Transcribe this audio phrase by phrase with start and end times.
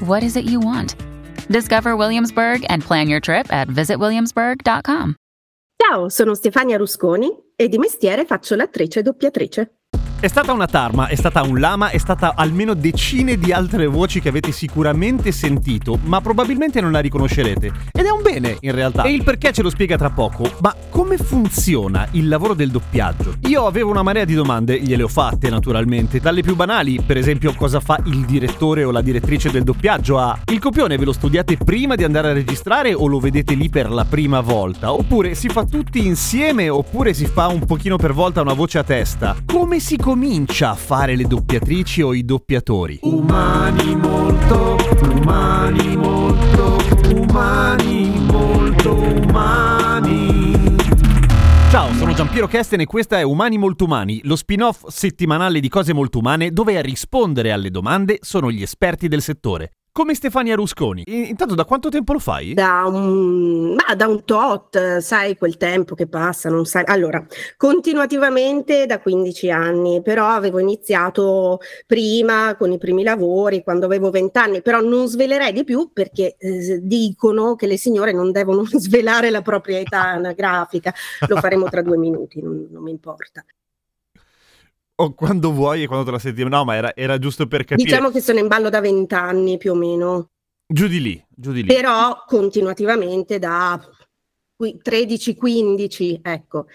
[0.00, 0.96] what is it you want?
[1.48, 5.14] Discover Williamsburg and plan your trip at visitwilliamsburg.com.
[5.76, 9.79] Ciao, sono Stefania Rusconi e di mestiere faccio l'attrice doppiatrice.
[10.22, 14.20] È stata una tarma, è stata un lama, è stata almeno decine di altre voci
[14.20, 17.72] che avete sicuramente sentito, ma probabilmente non la riconoscerete.
[17.90, 19.04] Ed è un bene, in realtà.
[19.04, 20.44] E il perché ce lo spiega tra poco.
[20.60, 23.36] Ma come funziona il lavoro del doppiaggio?
[23.46, 27.54] Io avevo una marea di domande, gliele ho fatte naturalmente, dalle più banali, per esempio
[27.54, 31.56] cosa fa il direttore o la direttrice del doppiaggio a il copione ve lo studiate
[31.56, 34.92] prima di andare a registrare o lo vedete lì per la prima volta?
[34.92, 38.84] Oppure si fa tutti insieme oppure si fa un pochino per volta una voce a
[38.84, 39.34] testa?
[39.46, 42.98] Come si comincia a fare le doppiatrici o i doppiatori?
[43.02, 44.76] Umani molto,
[45.08, 46.78] umani molto,
[47.14, 50.76] umani molto umani.
[51.70, 55.92] Ciao, sono Giampiero Kesten e questa è Umani Molto Umani, lo spin-off settimanale di cose
[55.92, 59.70] molto umane dove a rispondere alle domande sono gli esperti del settore.
[60.00, 61.02] Come Stefania Rusconi.
[61.04, 62.54] I- Intanto da quanto tempo lo fai?
[62.54, 66.84] Da un, ma da un tot, sai, quel tempo che passa, non sai.
[66.86, 67.22] Allora,
[67.58, 74.38] continuativamente da 15 anni, però avevo iniziato prima con i primi lavori, quando avevo 20
[74.38, 79.28] anni, però non svelerei di più perché eh, dicono che le signore non devono svelare
[79.28, 80.94] la propria età anagrafica.
[81.28, 83.44] Lo faremo tra due minuti, non, non mi importa.
[85.00, 86.44] O quando vuoi e quando te la senti?
[86.44, 87.88] No, ma era, era giusto per capire.
[87.88, 90.28] Diciamo che sono in ballo da 20 anni più o meno.
[90.66, 91.66] Giù di lì, giù di lì.
[91.74, 93.80] però continuativamente da
[94.54, 96.66] qui- 13-15, ecco.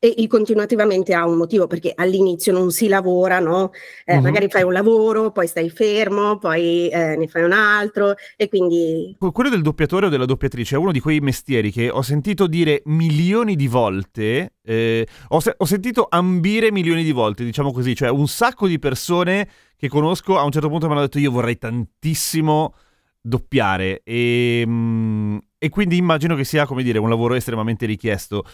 [0.00, 3.72] E il continuativamente ha un motivo perché all'inizio non si lavora, no?
[4.04, 4.22] Eh, Mhm.
[4.22, 9.16] Magari fai un lavoro, poi stai fermo, poi eh, ne fai un altro e quindi
[9.18, 12.46] Que- Quello del doppiatore o della doppiatrice è uno di quei mestieri che ho sentito
[12.46, 17.96] dire milioni di volte, eh, ho, se- ho sentito ambire milioni di volte, diciamo così,
[17.96, 21.32] cioè un sacco di persone che conosco a un certo punto mi hanno detto io
[21.32, 22.72] vorrei tantissimo
[23.20, 28.44] doppiare e, mm, e quindi immagino che sia, come dire, un lavoro estremamente richiesto.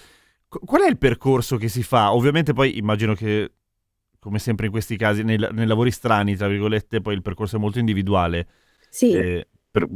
[0.54, 2.12] Qu- Qual è il percorso che si fa?
[2.12, 3.52] Ovviamente poi immagino che,
[4.20, 7.58] come sempre in questi casi, nei, nei lavori strani, tra virgolette, poi il percorso è
[7.58, 8.46] molto individuale.
[8.88, 9.12] sì.
[9.12, 9.88] Eh, per-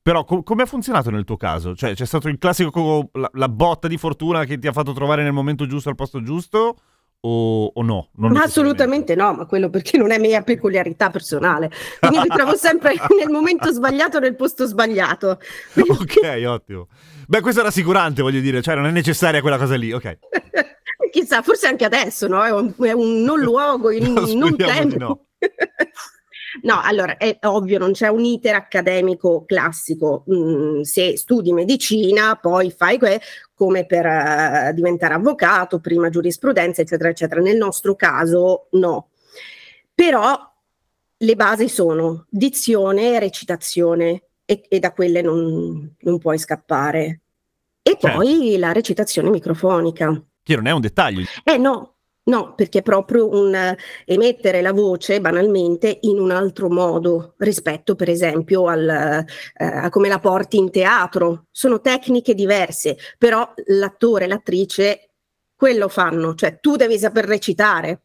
[0.00, 1.74] però co- come ha funzionato nel tuo caso?
[1.74, 4.92] Cioè c'è stato il classico, co- la, la botta di fortuna che ti ha fatto
[4.94, 6.78] trovare nel momento giusto al posto giusto
[7.20, 8.10] o, o no?
[8.36, 11.70] Assolutamente no, ma quello perché non è mia peculiarità personale.
[12.00, 15.38] Quindi mi trovo sempre nel momento sbagliato, nel posto sbagliato.
[15.76, 16.88] ok, ottimo.
[17.26, 20.18] Beh, questo è rassicurante, voglio dire, cioè non è necessaria quella cosa lì, ok.
[21.10, 22.44] Chissà, forse anche adesso, no?
[22.44, 24.96] È un, è un non luogo, in No, un non tempo.
[24.98, 25.26] no.
[26.62, 30.24] No, allora è ovvio, non c'è un iter accademico classico.
[30.32, 33.20] Mm, se studi medicina, poi fai que-
[33.54, 37.40] come per eh, diventare avvocato, prima giurisprudenza, eccetera, eccetera.
[37.40, 39.08] Nel nostro caso, no.
[39.94, 40.36] Però
[41.16, 47.20] le basi sono dizione e recitazione, e, e da quelle non, non puoi scappare.
[47.82, 48.16] E Certo.
[48.18, 50.22] poi la recitazione microfonica.
[50.42, 51.24] Che non è un dettaglio.
[51.44, 51.96] Eh no,
[52.28, 57.94] no, perché è proprio un eh, emettere la voce banalmente in un altro modo rispetto,
[57.94, 61.46] per esempio, al, eh, a come la porti in teatro.
[61.50, 65.10] Sono tecniche diverse, però l'attore e l'attrice
[65.56, 68.02] quello fanno, cioè tu devi saper recitare.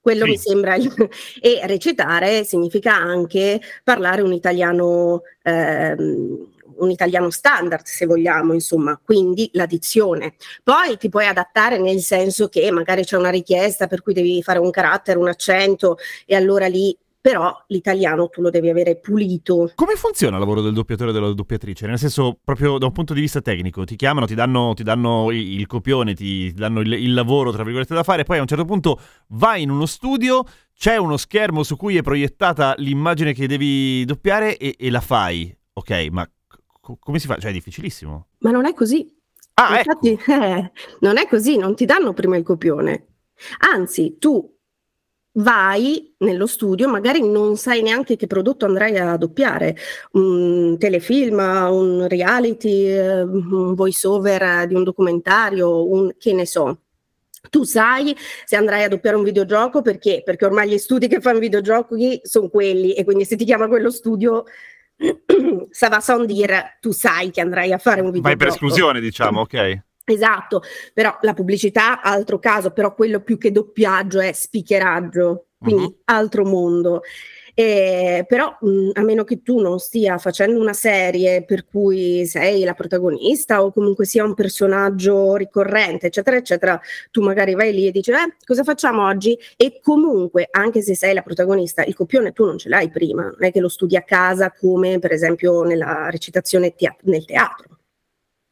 [0.00, 0.30] Quello Sì.
[0.30, 0.88] mi sembra il-
[1.42, 6.48] e recitare significa anche parlare un italiano ehm,
[6.80, 10.34] un italiano standard, se vogliamo, insomma, quindi la dizione.
[10.62, 14.58] Poi ti puoi adattare nel senso che magari c'è una richiesta per cui devi fare
[14.58, 15.96] un carattere, un accento
[16.26, 19.72] e allora lì però l'italiano tu lo devi avere pulito.
[19.74, 21.86] Come funziona il lavoro del doppiatore o della doppiatrice?
[21.86, 25.30] Nel senso, proprio da un punto di vista tecnico, ti chiamano, ti danno, ti danno
[25.30, 28.46] il copione, ti, ti danno il, il lavoro, tra virgolette, da fare, poi a un
[28.46, 28.98] certo punto
[29.28, 30.44] vai in uno studio,
[30.74, 35.54] c'è uno schermo su cui è proiettata l'immagine che devi doppiare e, e la fai.
[35.74, 36.26] Ok, ma
[36.80, 37.36] co- come si fa?
[37.36, 38.26] Cioè, è difficilissimo.
[38.38, 39.16] Ma non è così.
[39.54, 40.06] Ah, ecco.
[40.06, 43.06] Infatti, eh, non è così, non ti danno prima il copione.
[43.72, 44.58] Anzi, tu
[45.34, 49.76] vai nello studio, magari non sai neanche che prodotto andrai a doppiare,
[50.12, 56.80] un telefilm, un reality, eh, un voice over di un documentario, un che ne so.
[57.48, 60.22] Tu sai se andrai a doppiare un videogioco perché?
[60.22, 63.90] Perché ormai gli studi che fanno videogiochi sono quelli e quindi se ti chiama quello
[63.90, 64.44] studio
[65.70, 68.22] ça va sans dire, tu sai che andrai a fare un video.
[68.22, 69.82] Vai per esclusione, diciamo, ok.
[70.10, 70.62] Esatto,
[70.92, 76.00] però la pubblicità, altro caso, però quello più che doppiaggio è spicheraggio, quindi uh-huh.
[76.06, 77.02] altro mondo.
[77.54, 82.64] Eh, però mh, a meno che tu non stia facendo una serie per cui sei
[82.64, 86.80] la protagonista o comunque sia un personaggio ricorrente, eccetera, eccetera,
[87.10, 89.38] tu magari vai lì e dici, eh, cosa facciamo oggi?
[89.56, 93.36] E comunque, anche se sei la protagonista, il copione tu non ce l'hai prima, non
[93.38, 97.78] è che lo studi a casa come per esempio nella recitazione tea- nel teatro.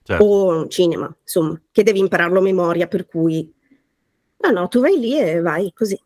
[0.08, 0.24] Certo.
[0.24, 3.52] o cinema, insomma, che devi impararlo a memoria, per cui
[4.38, 6.00] no, no, tu vai lì e vai così.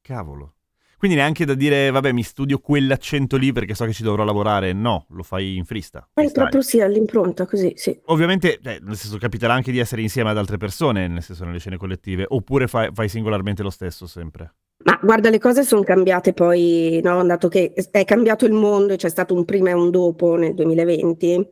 [0.00, 0.54] Cavolo.
[0.98, 4.72] Quindi neanche da dire, vabbè, mi studio quell'accento lì perché so che ci dovrò lavorare.
[4.72, 6.08] No, lo fai in frista.
[6.12, 7.98] Fai proprio sì, all'impronta, così, sì.
[8.06, 11.60] Ovviamente, eh, nel senso, capiterà anche di essere insieme ad altre persone, nel senso, nelle
[11.60, 14.54] scene collettive, oppure fai, fai singolarmente lo stesso sempre?
[14.84, 17.24] Ma guarda, le cose sono cambiate poi, no?
[17.24, 20.54] Dato che è cambiato il mondo e c'è stato un prima e un dopo nel
[20.54, 21.48] 2020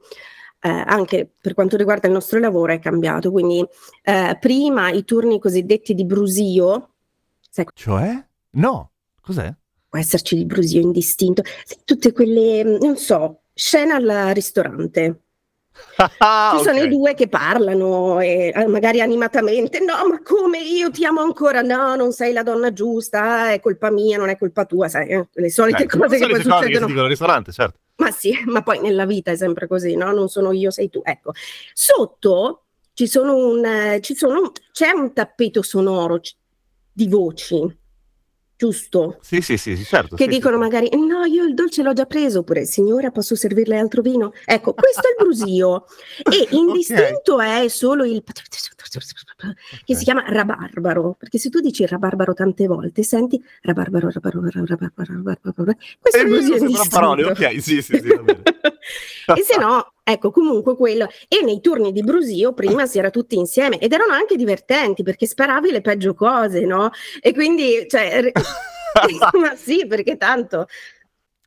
[0.66, 3.30] eh, anche per quanto riguarda il nostro lavoro è cambiato.
[3.30, 3.64] Quindi
[4.02, 6.90] eh, prima i turni cosiddetti di brusio.
[7.48, 8.24] Sai, cioè?
[8.50, 8.90] No,
[9.26, 9.52] cos'è?
[9.88, 11.42] Può esserci il brusio indistinto.
[11.84, 15.22] Tutte quelle, non so, scena al ristorante.
[16.18, 16.86] Ah, Ci sono okay.
[16.86, 19.80] i due che parlano, e, eh, magari animatamente.
[19.80, 21.60] No, ma come io ti amo ancora?
[21.60, 24.88] No, non sei la donna giusta, è colpa mia, non è colpa tua.
[24.88, 25.28] Sai, eh?
[25.30, 26.86] le solite eh, cose che poi succedono.
[26.86, 27.78] Che al ristorante, certo.
[27.96, 30.12] Ma sì, ma poi nella vita è sempre così, no?
[30.12, 31.00] Non sono io, sei tu.
[31.04, 31.32] Ecco,
[31.72, 36.20] sotto ci sono un, eh, ci sono, c'è un tappeto sonoro
[36.92, 37.84] di voci
[38.56, 39.18] giusto?
[39.20, 40.16] Sì, sì, sì, certo.
[40.16, 40.62] Che sì, dicono sì.
[40.62, 44.32] magari, no, io il dolce l'ho già preso, oppure, signora, posso servirle altro vino?
[44.44, 45.84] Ecco, questo è il brusio.
[46.30, 47.66] e indistinto okay.
[47.66, 48.22] è solo il...
[49.84, 55.14] che si chiama rabarbaro, perché se tu dici rabarbaro tante volte, senti rabarbaro, rabarbaro, rabarbaro,
[55.14, 56.88] rabarbaro, questo è il brusio indistinto.
[56.88, 58.08] parole, ok, sì, sì, sì,
[59.36, 61.08] e se no, ecco, comunque quello.
[61.28, 65.26] E nei turni di brusio prima si era tutti insieme ed erano anche divertenti perché
[65.26, 66.90] sparavi le peggio cose, no?
[67.20, 68.32] E quindi, cioè,
[69.40, 70.66] ma sì, perché tanto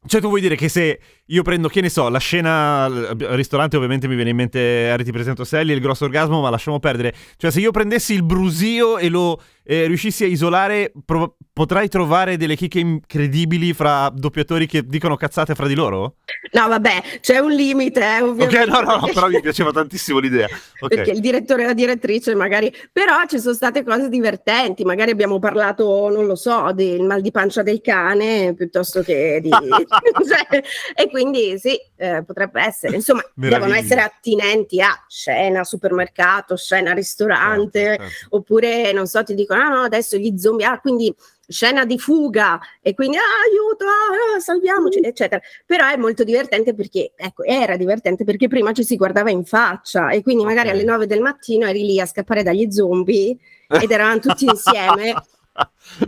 [0.08, 3.76] cioè, tu vuoi dire che se io prendo, che ne so, la scena al ristorante,
[3.76, 7.14] ovviamente mi viene in mente Harry ti presento Sally, il grosso orgasmo, ma lasciamo perdere.
[7.36, 12.38] Cioè, se io prendessi il brusio e lo eh, riuscissi a isolare, prov- potrai trovare
[12.38, 16.16] delle chicche incredibili fra doppiatori che dicono cazzate fra di loro?
[16.54, 18.64] No, vabbè, c'è un limite, eh, ovviamente.
[18.64, 20.48] Ok, no, no, no però mi piaceva tantissimo l'idea.
[20.82, 20.96] Okay.
[20.96, 22.74] Perché il direttore e la direttrice magari...
[22.94, 27.32] Però ci sono state cose divertenti, magari abbiamo parlato, non lo so, del mal di
[27.32, 29.50] pancia del cane, piuttosto che di...
[29.52, 30.64] cioè,
[30.96, 32.96] e quindi sì, eh, potrebbe essere.
[32.96, 33.60] Insomma, Meraviglia.
[33.60, 38.36] devono essere attinenti a scena supermercato, scena ristorante, certo, certo.
[38.38, 41.14] oppure, non so, ti dicono ah no, adesso gli zombie, ah quindi
[41.50, 45.42] scena di fuga e quindi ah, aiuto, ah, salviamoci, eccetera.
[45.66, 50.12] Però è molto divertente perché, ecco, era divertente perché prima ci si guardava in faccia
[50.12, 53.36] e quindi magari alle 9 del mattino eri lì a scappare dagli zombie
[53.68, 55.16] ed eravamo tutti insieme.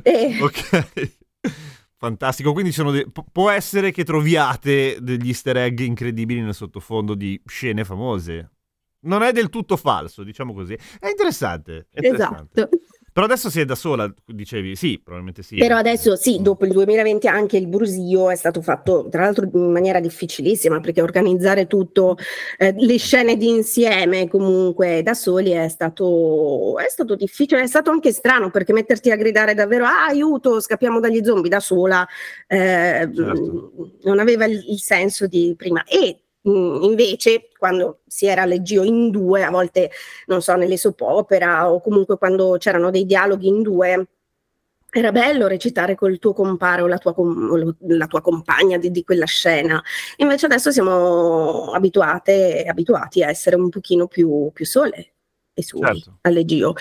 [0.03, 0.37] e...
[0.41, 1.19] Ok.
[1.97, 7.83] Fantastico, quindi de- può essere che troviate degli easter egg incredibili nel sottofondo di scene
[7.83, 8.53] famose.
[9.01, 10.73] Non è del tutto falso, diciamo così.
[10.99, 11.87] È interessante.
[11.91, 12.59] È interessante.
[12.59, 12.77] Esatto.
[13.13, 14.75] Però adesso sei da sola, dicevi?
[14.75, 15.57] Sì, probabilmente sì.
[15.57, 19.71] Però adesso sì, dopo il 2020 anche il Brusio è stato fatto, tra l'altro in
[19.71, 22.17] maniera difficilissima, perché organizzare tutto,
[22.57, 27.91] eh, le scene di insieme comunque da soli è stato, è stato difficile, è stato
[27.91, 32.07] anche strano, perché metterti a gridare davvero, ah, aiuto, scappiamo dagli zombie da sola,
[32.47, 33.71] eh, certo.
[34.03, 35.83] non aveva il, il senso di prima.
[35.83, 39.91] E invece, quando si era leggio in due, a volte,
[40.27, 44.07] non so, nelle soap opera o comunque quando c'erano dei dialoghi in due,
[44.93, 49.03] era bello recitare col tuo compare o la tua, com- la tua compagna di, di,
[49.03, 49.81] quella scena.
[50.17, 55.13] Invece adesso siamo abituate, abituati a essere un pochino più, più sole
[55.53, 56.17] e soli certo.
[56.21, 56.73] alle Gio.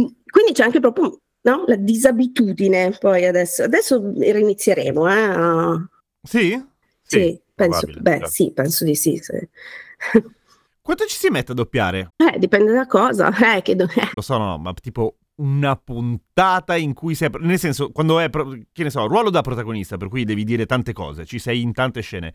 [0.00, 3.64] Mm, quindi c'è anche proprio no, la disabitudine poi adesso.
[3.64, 5.08] Adesso rinizieremo.
[5.08, 5.86] Eh?
[6.22, 6.64] Sì?
[7.02, 7.18] Sì.
[7.18, 7.42] sì.
[7.58, 8.28] Penso, beh, certo.
[8.28, 9.16] sì, penso di sì.
[9.16, 9.32] sì.
[10.80, 12.12] Quanto ci si mette a doppiare?
[12.16, 13.30] Eh, dipende da cosa.
[13.56, 14.10] Eh, che do- eh.
[14.14, 17.30] Lo so, no, ma tipo una puntata in cui sei.
[17.40, 20.92] Nel senso, quando è, che ne so, ruolo da protagonista, per cui devi dire tante
[20.92, 22.32] cose, ci sei in tante scene.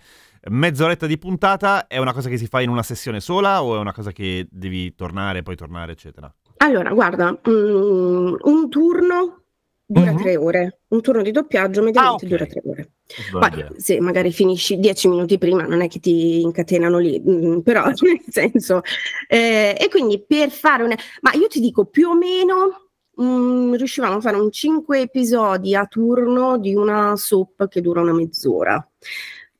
[0.49, 3.79] Mezz'oretta di puntata è una cosa che si fa in una sessione sola o è
[3.79, 6.33] una cosa che devi tornare, poi tornare, eccetera?
[6.57, 9.42] Allora, guarda, mm, un turno
[9.93, 10.21] dura mm-hmm.
[10.21, 10.79] tre ore.
[10.89, 12.29] Un turno di doppiaggio mediamente ah, okay.
[12.29, 12.91] dura tre ore.
[13.31, 17.59] Poi, se magari finisci dieci minuti prima, non è che ti incatenano lì, mh, mm,
[17.59, 18.81] però nel senso.
[19.27, 20.97] Eh, e quindi per fare una.
[21.21, 22.89] Ma io ti dico più o meno.
[23.15, 28.01] Mh, mm, riuscivamo a fare un cinque episodi a turno di una soap che dura
[28.01, 28.85] una mezz'ora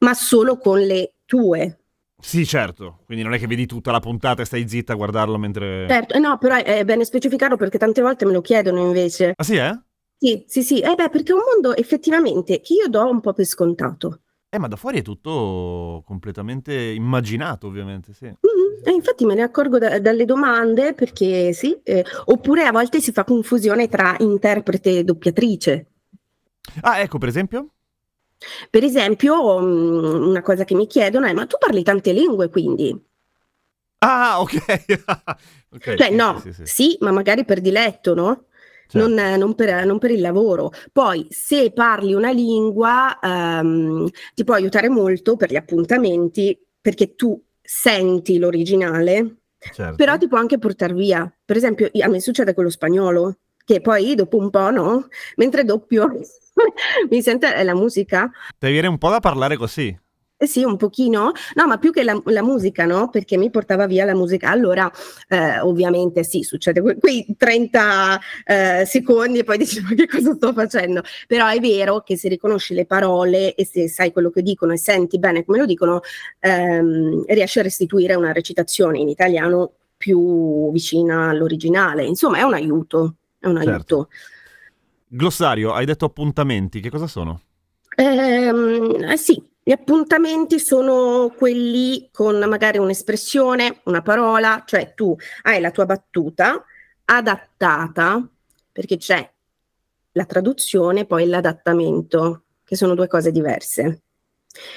[0.04, 1.80] ma solo con le tue.
[2.20, 5.38] Sì, certo, quindi non è che vedi tutta la puntata e stai zitta a guardarlo
[5.38, 5.86] mentre...
[5.90, 9.34] Certo, eh, no, però è bene specificarlo perché tante volte me lo chiedono invece.
[9.36, 9.78] Ah sì, eh?
[10.24, 13.34] Sì, sì, sì, eh beh, perché è un mondo effettivamente che io do un po'
[13.34, 14.22] per scontato.
[14.50, 18.27] Eh, ma da fuori è tutto completamente immaginato, ovviamente, sì.
[18.27, 18.86] Mm-hmm.
[18.86, 23.12] E infatti me ne accorgo da, dalle domande perché sì, eh, oppure a volte si
[23.12, 25.88] fa confusione tra interprete e doppiatrice.
[26.80, 27.72] Ah, ecco, per esempio?
[28.70, 32.98] Per esempio, mm, una cosa che mi chiedono è: ma tu parli tante lingue quindi?
[33.98, 34.53] Ah, ok.
[35.75, 38.46] okay cioè, sì, no, sì, sì, sì, ma magari per diletto, no?
[38.88, 39.08] Certo.
[39.08, 40.72] Non, non, per, non, per, il lavoro.
[40.92, 47.42] Poi, se parli una lingua, um, ti può aiutare molto per gli appuntamenti, perché tu
[47.62, 49.96] senti l'originale, certo.
[49.96, 51.32] però ti può anche portare via.
[51.44, 55.08] Per esempio, a me succede con lo spagnolo, che poi dopo un po', no?
[55.38, 56.08] Mentre doppio
[57.10, 58.30] mi sente la musica.
[58.58, 59.98] Ti viene un po' da parlare così.
[60.36, 61.32] Eh sì, un pochino.
[61.56, 63.10] No, ma più che la, la, musica, no?
[63.10, 64.50] Perché mi portava via la musica.
[64.50, 64.92] Allora,
[65.30, 70.34] eh, ovviamente sì, succede que- quei 30 eh, secondi e poi dici ma che cosa
[70.34, 71.02] sto facendo?
[71.28, 74.78] Però è vero che se riconosci le parole e se sai quello che dicono e
[74.78, 76.02] senti bene come lo dicono,
[76.40, 82.04] ehm, riesci a restituire una recitazione in italiano più vicina all'originale.
[82.04, 83.70] Insomma, è un aiuto, è un certo.
[83.70, 84.10] aiuto.
[85.08, 87.40] Glossario, hai detto appuntamenti, che cosa sono?
[87.96, 95.62] Ehm, eh sì, gli appuntamenti sono quelli con magari un'espressione, una parola, cioè tu hai
[95.62, 96.65] la tua battuta
[97.05, 98.27] adattata,
[98.72, 99.32] perché c'è
[100.12, 104.01] la traduzione e poi l'adattamento, che sono due cose diverse.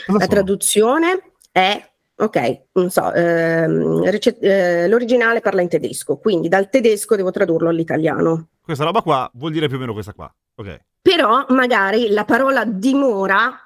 [0.06, 6.70] La traduzione è ok, non so, ehm, rece- eh, l'originale parla in tedesco, quindi dal
[6.70, 8.48] tedesco devo tradurlo all'italiano.
[8.62, 10.80] Questa roba qua vuol dire più o meno questa qua, ok.
[11.02, 13.65] Però magari la parola dimora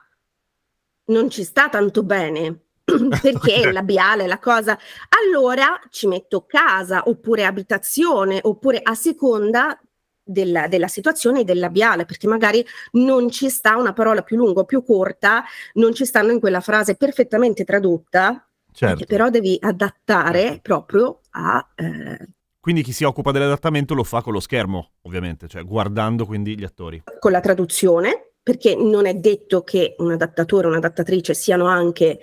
[1.11, 2.65] non ci sta tanto bene
[3.23, 4.79] perché il labiale, la cosa.
[5.23, 9.79] Allora ci metto casa oppure abitazione oppure a seconda
[10.23, 14.65] della, della, situazione del labiale, perché magari non ci sta una parola più lunga o
[14.65, 19.05] più corta, non ci stanno in quella frase perfettamente tradotta, certo.
[19.07, 20.61] però devi adattare certo.
[20.61, 21.67] proprio a...
[21.75, 22.29] Eh...
[22.61, 26.65] quindi chi si occupa dell'adattamento lo fa con lo schermo, ovviamente, cioè guardando quindi gli
[26.65, 27.03] attori.
[27.19, 32.19] Con la traduzione, perché non è detto che un adattatore o un'adattatrice siano anche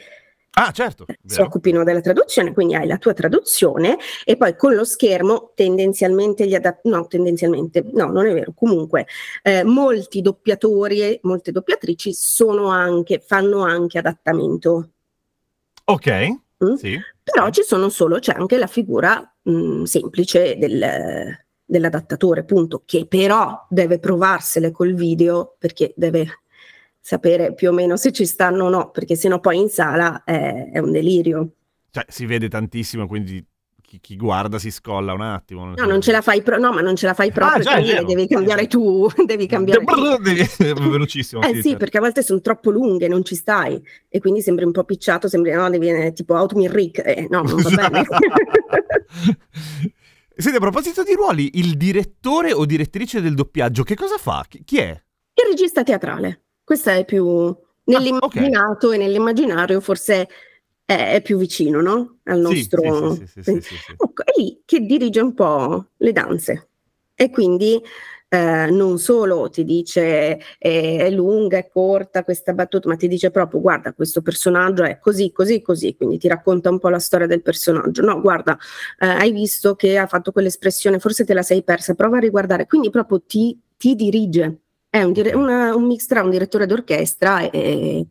[0.60, 1.06] Ah, certo.
[1.24, 6.48] Si occupino della traduzione, quindi hai la tua traduzione e poi con lo schermo tendenzialmente
[6.48, 9.06] gli adattatori, no, tendenzialmente, no, non è vero, comunque
[9.44, 14.90] eh, molti doppiatori e molte doppiatrici sono anche, fanno anche adattamento.
[15.86, 16.10] Ok,
[16.66, 16.74] mm?
[16.74, 17.00] sì.
[17.22, 20.84] Però ci sono solo, c'è anche la figura mh, mm, semplice del,
[21.68, 26.44] dell'adattatore, appunto, che però deve provarsele col video perché deve
[27.00, 30.72] sapere più o meno se ci stanno o no, perché sennò poi in sala è,
[30.72, 31.50] è un delirio.
[31.92, 33.46] Cioè, si vede tantissimo, quindi
[33.82, 35.74] chi, chi, guarda si scolla un attimo.
[35.74, 38.04] No, non ce la fai pro- no, ma non ce la fai proprio, ah, già,
[38.04, 39.86] devi cambiare tu, devi cambiare
[40.22, 40.46] devi,
[40.90, 41.42] velocissimo.
[41.42, 41.78] Eh sì, certo.
[41.78, 45.30] perché a volte sono troppo lunghe, non ci stai e quindi sembri un po' picciato,
[45.30, 48.06] sembri no, devi eh, tipo Outmin Rick, eh, no, non va bene.
[50.40, 54.46] Senti, a proposito di ruoli, il direttore o direttrice del doppiaggio, che cosa fa?
[54.48, 54.90] Chi è?
[55.34, 56.44] Il regista teatrale.
[56.64, 58.94] Questo è più nell'immaginato ah, okay.
[58.94, 60.28] e nell'immaginario forse
[60.86, 62.20] è, è, più vicino, no?
[62.26, 63.16] Al nostro...
[63.16, 66.70] Sì, sì, sì, ecco, è lì che dirige un po' le danze.
[67.16, 67.82] E quindi
[68.30, 73.32] eh, non solo ti dice eh, è lunga, è corta questa battuta, ma ti dice
[73.32, 77.28] proprio guarda questo personaggio è così, così, così, quindi ti racconta un po' la storia
[77.28, 78.04] del personaggio.
[78.04, 78.58] No, guarda,
[79.00, 82.66] eh, hai visto che ha fatto quell'espressione, forse te la sei persa, prova a riguardare,
[82.68, 84.62] quindi proprio ti, ti dirige.
[84.90, 88.08] È un, dire- una, un, mix tra un direttore d'orchestra e,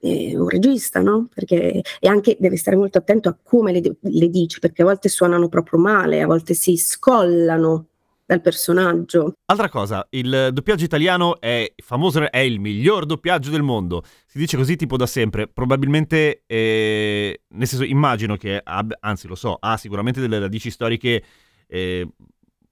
[0.00, 1.28] un regista, no?
[1.34, 5.08] Perché e anche deve stare molto attento a come le, le dici, perché a volte
[5.08, 7.88] suonano proprio male, a volte si scollano
[8.28, 9.32] dal personaggio.
[9.46, 14.04] Altra cosa, il doppiaggio italiano è famoso, è il miglior doppiaggio del mondo.
[14.26, 15.48] Si dice così tipo da sempre.
[15.48, 21.24] Probabilmente, eh, nel senso, immagino che, abbia, anzi lo so, ha sicuramente delle radici storiche
[21.66, 22.06] eh,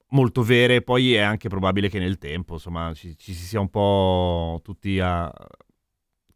[0.09, 3.71] molto vere, poi è anche probabile che nel tempo, insomma, ci, ci si sia un
[3.71, 5.33] po' tutti a,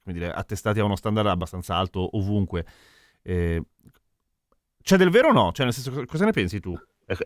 [0.01, 2.65] dire, attestati a uno standard abbastanza alto ovunque.
[3.21, 3.61] Eh,
[4.81, 5.51] c'è del vero o no?
[5.51, 6.75] Cioè, nel senso, cosa ne pensi tu?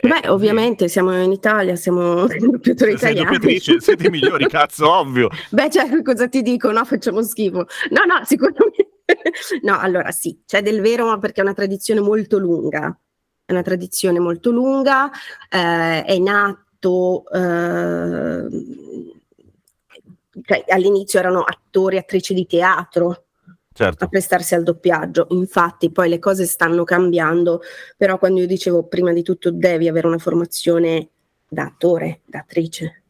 [0.02, 3.24] Beh, ovviamente siamo in Italia, siamo doppiatori italiani.
[3.24, 5.30] Doppiatrice, siete i migliori, cazzo, ovvio.
[5.50, 6.72] Beh, cioè, cosa ti dico?
[6.72, 7.66] No, facciamo schifo.
[7.90, 8.90] No, no, sicuramente.
[9.62, 12.98] No, allora sì, c'è del vero, ma perché è una tradizione molto lunga.
[13.46, 15.12] È una tradizione molto lunga,
[15.50, 17.24] eh, è nato...
[17.32, 18.48] Eh,
[20.44, 23.25] cioè, all'inizio erano attori, attrici di teatro,
[23.76, 24.06] certo.
[24.06, 25.28] a prestarsi al doppiaggio.
[25.32, 27.62] Infatti poi le cose stanno cambiando,
[27.98, 31.10] però quando io dicevo prima di tutto devi avere una formazione
[31.48, 33.04] da attore, da attrice,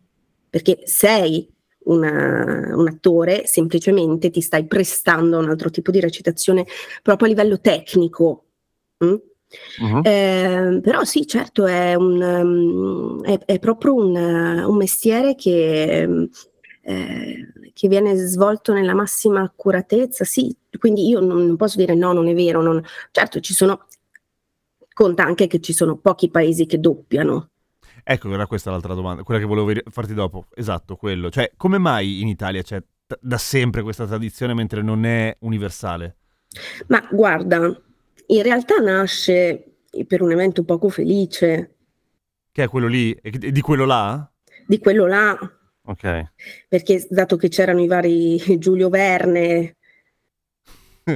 [0.50, 1.48] perché sei
[1.86, 6.66] una, un attore, semplicemente ti stai prestando a un altro tipo di recitazione
[7.02, 8.46] proprio a livello tecnico.
[9.06, 9.16] Mm?
[9.80, 10.02] Uh-huh.
[10.04, 16.28] Eh, però sì, certo, è, un, um, è, è proprio un, un, mestiere che,
[16.82, 22.14] eh, che, viene svolto nella massima accuratezza, sì, quindi io non, non posso dire no,
[22.14, 23.88] non è vero, non, certo ci sono,
[24.94, 27.50] conta anche che ci sono pochi paesi che doppiano,
[28.08, 30.46] Ecco, era questa l'altra domanda, quella che volevo farti dopo.
[30.54, 31.32] Esatto, quello.
[31.32, 36.18] Cioè, come mai in Italia c'è t- da sempre questa tradizione mentre non è universale?
[36.86, 37.66] Ma guarda,
[38.28, 41.76] in realtà nasce per un evento poco felice.
[42.52, 43.18] Che è quello lì?
[43.22, 44.32] Di quello là?
[44.68, 45.36] Di quello là.
[45.86, 46.32] Ok.
[46.68, 49.76] Perché dato che c'erano i vari Giulio Verne,
[51.04, 51.14] uh,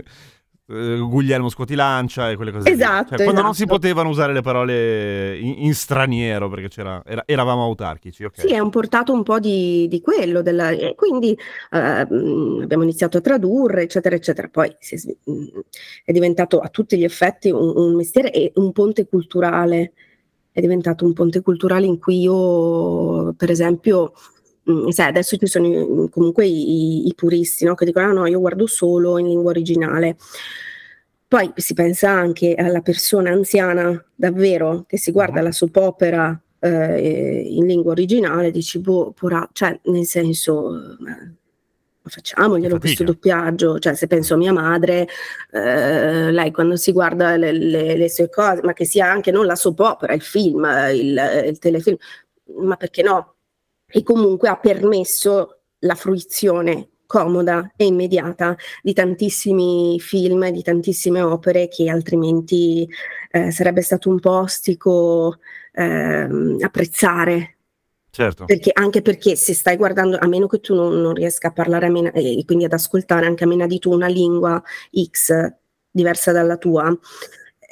[1.09, 3.41] Guglielmo Scotilancia e quelle cose esatto, cioè, quando esatto.
[3.41, 8.47] non si potevano usare le parole in, in straniero perché c'era, era, eravamo autarchici okay.
[8.47, 11.35] sì è un portato un po' di, di quello della, e quindi
[11.71, 15.17] uh, abbiamo iniziato a tradurre eccetera eccetera poi si,
[16.05, 19.93] è diventato a tutti gli effetti un, un mestiere e un ponte culturale
[20.51, 24.13] è diventato un ponte culturale in cui io per esempio
[24.89, 27.75] sai, adesso ci sono comunque i, i puristi no?
[27.75, 30.17] che dicono: ah, no, io guardo solo in lingua originale.
[31.27, 37.41] Poi si pensa anche alla persona anziana, davvero, che si guarda la soap opera eh,
[37.47, 41.33] in lingua originale, dici, boh, porà, cioè, nel senso, eh,
[42.01, 45.07] facciamoglielo questo doppiaggio, cioè se penso a mia madre,
[45.51, 49.45] eh, lei quando si guarda le, le, le, sue cose, ma che sia anche non
[49.45, 51.97] la soap opera, il film, il, il telefilm,
[52.61, 53.35] ma perché no?
[53.89, 61.67] E comunque ha permesso la fruizione comoda e immediata di tantissimi film, di tantissime opere
[61.67, 62.87] che altrimenti
[63.31, 65.37] eh, sarebbe stato un po' ostico
[65.71, 67.55] eh, apprezzare.
[68.11, 68.45] Certo.
[68.45, 71.87] Perché, anche perché se stai guardando, a meno che tu non, non riesca a parlare
[71.87, 74.61] a meno, e quindi ad ascoltare anche a meno di tu una lingua
[75.09, 75.31] X
[75.89, 76.95] diversa dalla tua,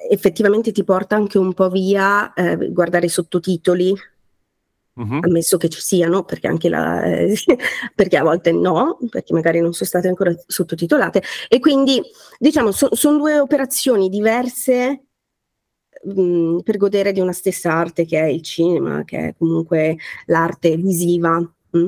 [0.10, 3.96] effettivamente ti porta anche un po' via eh, guardare i sottotitoli
[4.98, 5.20] Uh-huh.
[5.22, 7.36] ammesso che ci siano, perché anche la, eh,
[7.94, 11.22] perché a volte no, perché magari non sono state ancora sottotitolate.
[11.48, 12.02] E quindi
[12.40, 15.04] diciamo so, sono due operazioni diverse
[16.04, 19.98] mh, mm, per godere di una stessa arte che è il cinema, che è comunque
[20.26, 21.40] l'arte visiva.
[21.70, 21.86] Mh.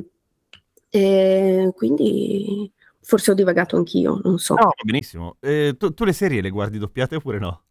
[0.92, 4.54] E quindi forse ho divagato anch'io, non so.
[4.54, 5.38] No, benissimo.
[5.40, 7.64] Eh, tu, tu le serie le guardi doppiate oppure no?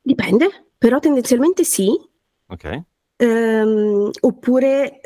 [0.00, 1.90] Dipende, però tendenzialmente sì.
[2.46, 2.82] Ok.
[3.22, 5.00] Um, oppure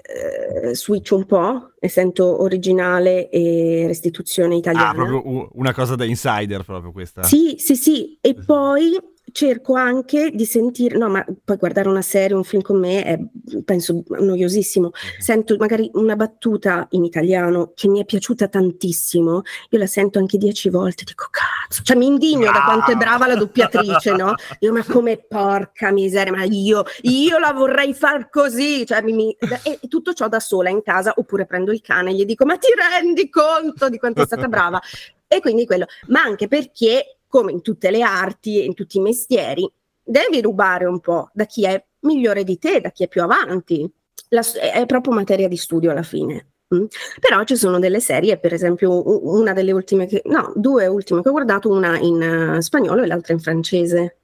[0.69, 4.91] uh, switch un po' e sento originale e restituzione italiana.
[4.91, 7.25] Ah, proprio una cosa da insider proprio questa.
[7.25, 8.17] Sì, sì, sì.
[8.21, 8.97] E poi
[9.33, 13.19] cerco anche di sentire, no, ma poi guardare una serie, un film con me è,
[13.65, 14.91] penso, noiosissimo.
[15.19, 20.39] Sento magari una battuta in italiano che mi è piaciuta tantissimo, io la sento anche
[20.39, 22.53] dieci volte, dico cazzo, cioè mi indigno ah.
[22.53, 24.35] da quanto è brava la doppiatrice, no?
[24.61, 29.37] Io, ma come porca miseria, ma io, io la vorrei far così, cioè mi, mi,
[29.63, 32.57] e tutto ciò da sola in casa, oppure prendo il cane e gli dico, ma
[32.57, 34.81] ti rendi conto di quanto è stata brava?
[35.27, 39.01] E quindi quello, ma anche perché come in tutte le arti e in tutti i
[39.01, 39.69] mestieri,
[40.01, 43.93] devi rubare un po' da chi è migliore di te, da chi è più avanti.
[44.29, 44.41] La,
[44.73, 46.53] è proprio materia di studio alla fine.
[46.73, 46.85] Mm.
[47.19, 51.29] Però ci sono delle serie, per esempio una delle ultime, che, no, due ultime che
[51.29, 54.19] ho guardato, una in uh, spagnolo e l'altra in francese.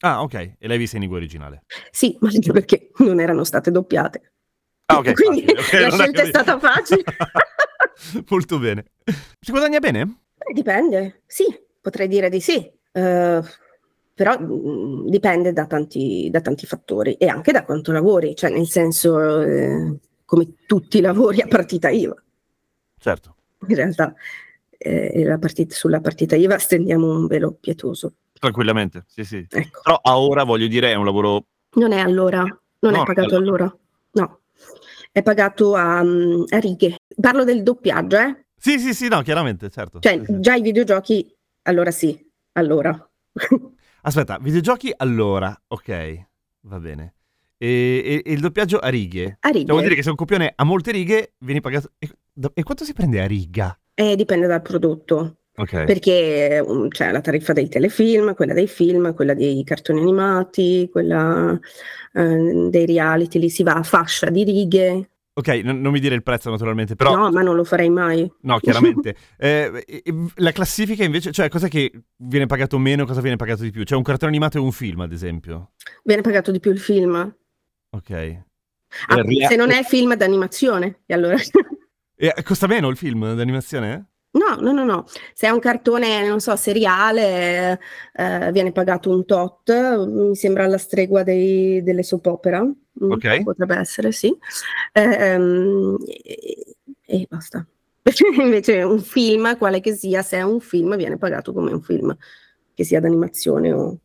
[0.00, 1.62] Ah, ok, e l'hai vista in lingua originale?
[1.90, 4.32] Sì, ma anche perché non erano state doppiate.
[4.84, 5.12] Ah, ok.
[5.16, 7.04] Quindi okay, la scelta è, è stata facile.
[8.28, 8.84] Molto bene.
[9.40, 10.24] Si guadagna bene?
[10.52, 11.44] Dipende, sì,
[11.82, 12.58] Potrei dire di sì,
[12.92, 13.42] eh,
[14.14, 18.50] però mh, mm, dipende da tanti, da tanti, fattori e anche da quanto lavori, cioè
[18.50, 22.14] nel senso eh, come tutti i lavori a partita IVA.
[22.98, 23.34] Certo.
[23.66, 24.14] In realtà
[24.78, 28.14] eh, partita, sulla partita IVA stendiamo un velo pietoso.
[28.32, 29.44] Tranquillamente, sì sì.
[29.48, 29.80] Ecco.
[29.82, 31.46] Però a ora voglio dire è un lavoro...
[31.74, 33.64] Non è allora, non no, è pagato allora.
[33.64, 33.78] allora,
[34.12, 34.40] no.
[35.10, 36.96] È pagato a, mm, a righe.
[37.20, 38.44] Parlo del doppiaggio, eh?
[38.56, 39.98] Sì, sì, sì, no, chiaramente, certo.
[39.98, 40.40] Cioè, sì, sì.
[40.40, 42.18] già i videogiochi allora sì,
[42.52, 43.10] allora.
[44.02, 46.26] Aspetta, videogiochi allora, ok,
[46.62, 47.14] va bene.
[47.56, 49.36] E, e, e il doppiaggio a righe?
[49.40, 49.66] A righe.
[49.66, 51.92] Cioè, vuol dire che se un copione ha molte righe, vieni pagato...
[51.98, 52.10] E,
[52.54, 53.78] e quanto si prende a riga?
[53.94, 55.36] Eh, dipende dal prodotto.
[55.54, 55.84] Okay.
[55.84, 61.56] Perché um, c'è la tariffa dei telefilm, quella dei film, quella dei cartoni animati, quella
[62.14, 66.14] eh, dei reality, lì si va a fascia di righe Ok, non, non mi dire
[66.14, 67.16] il prezzo naturalmente, però...
[67.16, 68.30] No, ma non lo farei mai.
[68.42, 69.16] No, chiaramente.
[69.38, 73.62] Eh, e- e- la classifica invece, cioè cosa che viene pagato meno, cosa viene pagato
[73.62, 73.82] di più?
[73.82, 75.72] C'è un cartone animato e un film, ad esempio.
[76.04, 77.14] Viene pagato di più il film.
[77.90, 78.10] Ok.
[78.10, 81.36] Ah, Eh, ria- se non è film d'animazione, e allora...
[82.14, 84.10] E costa meno il film d'animazione?
[84.32, 85.04] No, no, no, no.
[85.34, 87.80] Se è un cartone, non so, seriale,
[88.12, 89.70] eh, viene pagato un tot,
[90.06, 92.64] mi sembra alla stregua dei- delle soap opera.
[93.02, 93.42] Mm, Ok.
[93.42, 94.36] Potrebbe essere, sì.
[94.92, 96.76] Ehm, e,
[97.06, 97.66] e basta.
[98.40, 102.14] Invece un film, quale che sia, se è un film, viene pagato come un film,
[102.74, 103.98] che sia d'animazione o...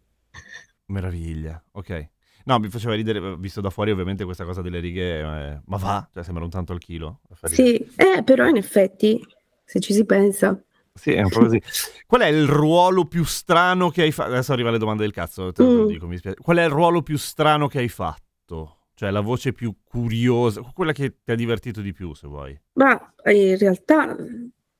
[0.86, 2.10] Meraviglia, ok.
[2.46, 6.10] No, mi faceva ridere, visto da fuori ovviamente questa cosa delle righe, eh, ma va?
[6.14, 7.20] Cioè sembra un tanto al chilo.
[7.44, 9.22] Sì, eh, però in effetti,
[9.66, 10.58] se ci si pensa...
[10.94, 11.62] Sì, è un po' così.
[12.08, 14.32] Qual è il ruolo più strano che hai fatto?
[14.32, 15.88] Adesso arriva le domande del cazzo, te lo Mm.
[15.88, 16.38] dico, mi spiace.
[16.42, 18.77] Qual è il ruolo più strano che hai fatto?
[18.98, 22.60] Cioè la voce più curiosa, quella che ti ha divertito di più, se vuoi.
[22.74, 24.16] Ma eh, in realtà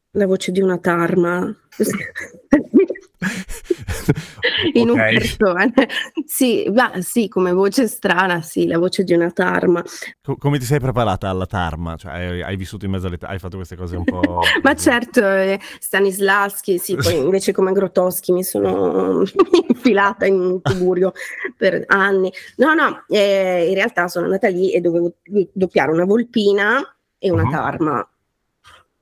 [0.10, 1.56] la voce di una tarma
[4.74, 5.14] in un Ok.
[5.14, 5.74] cartone.
[6.28, 9.82] Sì, ma sì, come voce strana, sì, la voce di una tarma.
[10.22, 11.96] Co- come ti sei preparata alla tarma?
[11.96, 13.18] Cioè, hai, hai vissuto in mezzo alle...
[13.22, 14.42] hai fatto queste cose un po'...
[14.62, 19.24] Ma certo, eh, Stanislavski, sì, poi invece come Grotowski mi sono
[19.70, 21.14] infilata in un tugurio
[21.56, 22.32] per anni.
[22.58, 25.14] No, no, eh, in realtà sono andata lì e dovevo
[25.54, 26.84] doppiare una volpina
[27.18, 27.52] e una Mhm.
[27.52, 28.10] tarma.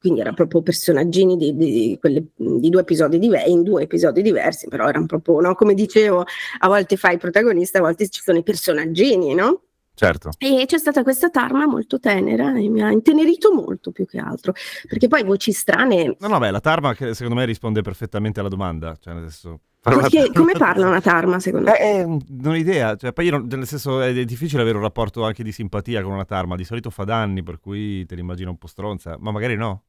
[0.06, 4.68] Quindi erano proprio personaggini di, di- quelle- di due episodi diversi, in due episodi diversi,
[4.68, 5.56] però erano proprio, no?
[5.56, 6.24] come dicevo,
[6.60, 9.62] a volte fai il protagonista, a volte ci sono i personaggini, no?
[9.96, 10.30] Certo.
[10.38, 14.54] E c'è stata questa tarma molto tenera e mi ha intenerito molto più che altro,
[14.88, 18.50] perché poi voci strane, No, no, beh, la tarma che secondo me risponde perfettamente alla
[18.50, 18.96] domanda.
[19.00, 19.62] Cioè, nel senso...
[19.80, 22.00] fare una perché come parla una tarma secondo Eh, te?
[22.00, 25.44] eh, non ho idea, cioè, poi io nel senso è difficile avere un rapporto anche
[25.44, 28.68] di simpatia con una tarma, di solito fa danni, per cui te l'immagino un po'
[28.68, 29.84] stronza, ma magari no.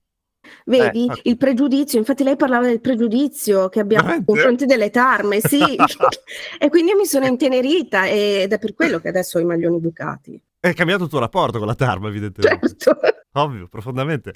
[0.64, 1.28] Vedi infatti.
[1.28, 5.60] il pregiudizio, infatti lei parlava del pregiudizio che abbiamo nei confronti delle tarme, sì,
[6.58, 10.40] e quindi mi sono intenerita ed è per quello che adesso ho i maglioni bucati,
[10.60, 12.74] È cambiato il tuo rapporto con la tarma, evidentemente.
[12.76, 12.98] certo.
[13.36, 14.32] Ovvio, profondamente.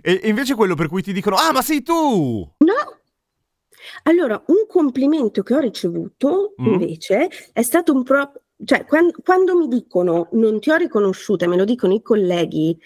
[0.00, 2.48] E, invece quello per cui ti dicono, ah, ma sei tu!
[2.58, 2.98] No.
[4.04, 6.66] Allora, un complimento che ho ricevuto Mm.
[6.66, 8.32] invece è stato un pro...
[8.64, 12.78] cioè quan- quando, mi dicono non ti ho riconosciuta, me lo dicono i colleghi,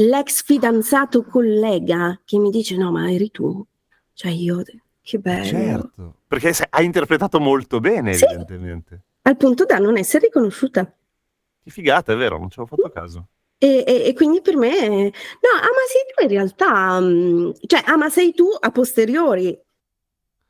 [0.00, 3.64] l'ex fidanzato collega che mi dice no, ma eri tu.
[4.12, 4.62] Cioè io,
[5.00, 5.44] che bello.
[5.44, 8.24] Certo, perché hai interpretato molto bene, Sì.
[8.24, 9.02] evidentemente.
[9.22, 10.84] Al punto da non essere riconosciuta.
[11.62, 13.26] Che figata, è vero, non ci avevo fatto caso.
[13.58, 17.82] E, e- e quindi per me, no, ah ma sei tu in realtà, mm, cioè,
[17.86, 19.58] ah ma sei tu a posteriori,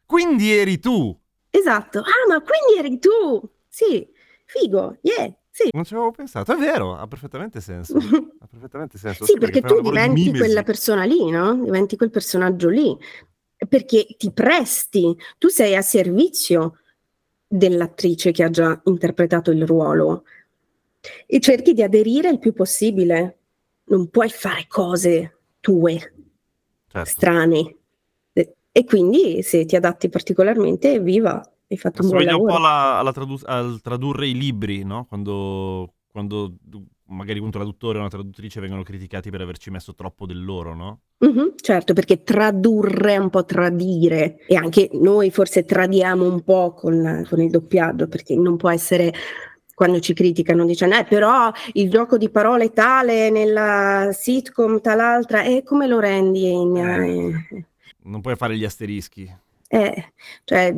[0.05, 1.19] Quindi eri tu!
[1.51, 4.07] esatto, ah ma quindi eri tu, sì,
[4.45, 5.71] figo, yeah, sì.
[5.73, 7.97] Non ci avevo pensato, è vero, ha perfettamente senso.
[8.41, 9.25] Ha perfettamente senso.
[9.25, 11.55] Sì, perché un tu diventi quella persona lì, no?
[11.57, 12.97] Diventi quel personaggio lì,
[13.69, 16.79] perché ti presti, tu sei a servizio
[17.47, 20.25] dell'attrice che ha già interpretato il ruolo
[21.27, 23.39] e cerchi di aderire il più possibile.
[23.87, 26.15] Non puoi fare cose tue,
[26.87, 27.11] Certo.
[27.11, 27.77] strane.
[28.33, 32.69] E quindi se ti adatti particolarmente, viva, hai fatto un buon Assomiglia un po' lavoro.
[32.69, 35.07] alla- alla tradu- al tradurre i libri, no?
[35.07, 36.55] Quando, quando
[37.11, 41.01] magari un traduttore o una traduttrice vengono criticati per averci messo troppo del loro, no?
[41.19, 46.73] Mhm, certo, perché tradurre è un po' tradire e anche noi forse tradiamo un po'
[46.75, 49.13] con, la- con il doppiaggio, perché non può essere
[49.75, 55.63] quando ci criticano dicendo eh, però il gioco di parole tale nella sitcom talaltra e
[55.63, 57.67] come lo rendi in, eh,
[58.05, 59.33] Non puoi fare gli asterischi.
[59.71, 60.13] Eh,
[60.45, 60.75] cioè,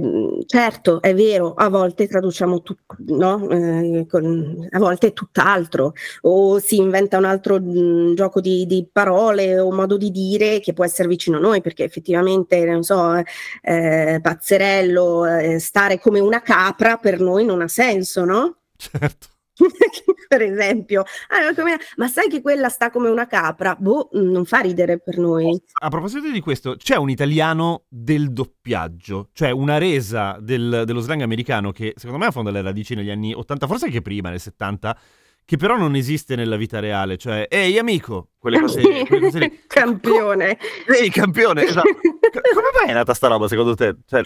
[0.47, 3.49] certo, è vero, a volte traduciamo tutto, no?
[3.49, 8.89] Eh, con- a volte è tutt'altro, o si inventa un altro mh, gioco di, di
[8.91, 13.15] parole o modo di dire che può essere vicino a noi, perché effettivamente, non so,
[13.63, 18.57] eh, pazzerello, eh, stare come una capra per noi non ha senso, no?
[18.77, 19.30] Certo.
[20.29, 23.77] per esempio, Ah, come- ma sai che quella sta come una capra?
[23.79, 25.61] Boh, non fa ridere per noi.
[25.83, 31.23] A proposito di questo, c'è un italiano del doppiaggio, cioè una resa del- dello slang
[31.23, 34.97] americano che secondo me affonda le radici negli anni 80, forse anche prima, nel 70,
[35.45, 39.61] che però non esiste nella vita reale, cioè ehi amico, quelle cose, quelle cose lì.
[39.67, 40.57] Campione.
[40.87, 41.89] Ehi campione, esatto.
[42.31, 43.97] Co- Come mai è nata sta roba secondo te?
[44.07, 44.23] Cioè,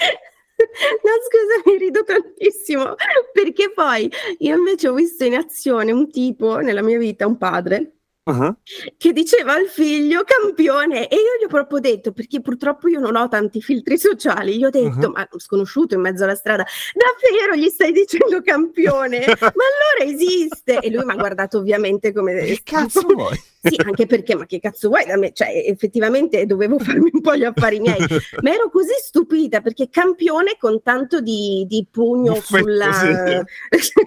[1.05, 2.95] No, scusa, mi rido tantissimo
[3.33, 7.93] perché poi io invece ho visto in azione un tipo nella mia vita, un padre,
[8.27, 8.57] Uh-huh.
[8.97, 13.17] che diceva al figlio campione e io gli ho proprio detto perché purtroppo io non
[13.17, 15.13] ho tanti filtri sociali gli ho detto Uh-huh.
[15.13, 19.19] ma sconosciuto in mezzo alla strada davvero gli stai dicendo campione?
[19.29, 23.39] Ma allora esiste e lui mi ha guardato ovviamente come Che cazzo vuoi?
[23.61, 25.33] sì anche perché ma che cazzo vuoi da me?
[25.33, 27.99] Cioè effettivamente dovevo farmi un po' gli affari miei.
[28.41, 33.45] Ma ero così stupita perché campione con tanto di, di pugno Buffetto, sulla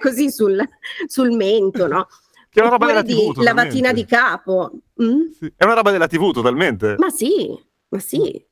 [0.00, 0.60] così sul,
[1.06, 2.08] sul mento no
[2.50, 3.92] Che è una roba della di TV lavatina totalmente.
[3.94, 4.70] di capo.
[5.02, 5.30] Mm?
[5.38, 5.52] Sì.
[5.56, 6.94] È una roba della TV totalmente.
[6.98, 7.48] Ma sì,
[7.88, 8.46] ma sì.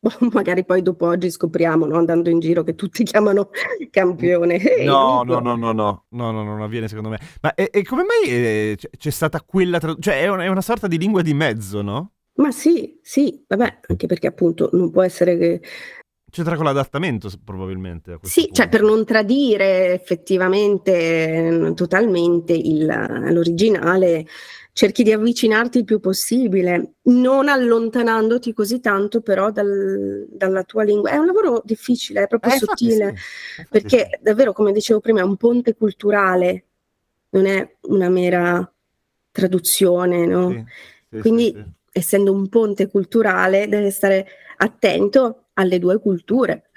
[0.00, 3.50] Boh, magari poi dopo oggi scopriamo, no, andando in giro, che tutti chiamano
[3.90, 4.84] campione.
[4.84, 6.04] No, no, no, no, no.
[6.10, 7.18] No, no, non avviene secondo me.
[7.40, 10.18] Ma e, e come mai eh, c'è, stata quella traduzione?
[10.18, 12.12] Cioè, è una, è una sorta di lingua di mezzo, no?
[12.34, 15.62] Ma sì, sì, vabbè, anche perché appunto non può essere che...
[16.30, 18.18] C'entra con l'adattamento, probabilmente.
[18.22, 18.68] Sì, cioè punto.
[18.68, 22.86] per non tradire effettivamente eh, totalmente il-
[23.30, 24.26] l'originale,
[24.72, 31.10] cerchi di avvicinarti il più possibile, non allontanandoti così tanto però dal- dalla tua lingua.
[31.10, 33.14] È un lavoro difficile, è proprio Eh, sottile.
[33.16, 33.66] sì.
[33.70, 36.64] Perché davvero, come dicevo prima, è un ponte culturale,
[37.30, 38.70] non è una mera
[39.30, 40.50] traduzione, no?
[40.50, 40.64] sì.
[41.10, 41.64] Sì, sì, Quindi, sì.
[41.92, 44.26] essendo un ponte culturale, deve stare
[44.58, 46.70] attento alle due culture.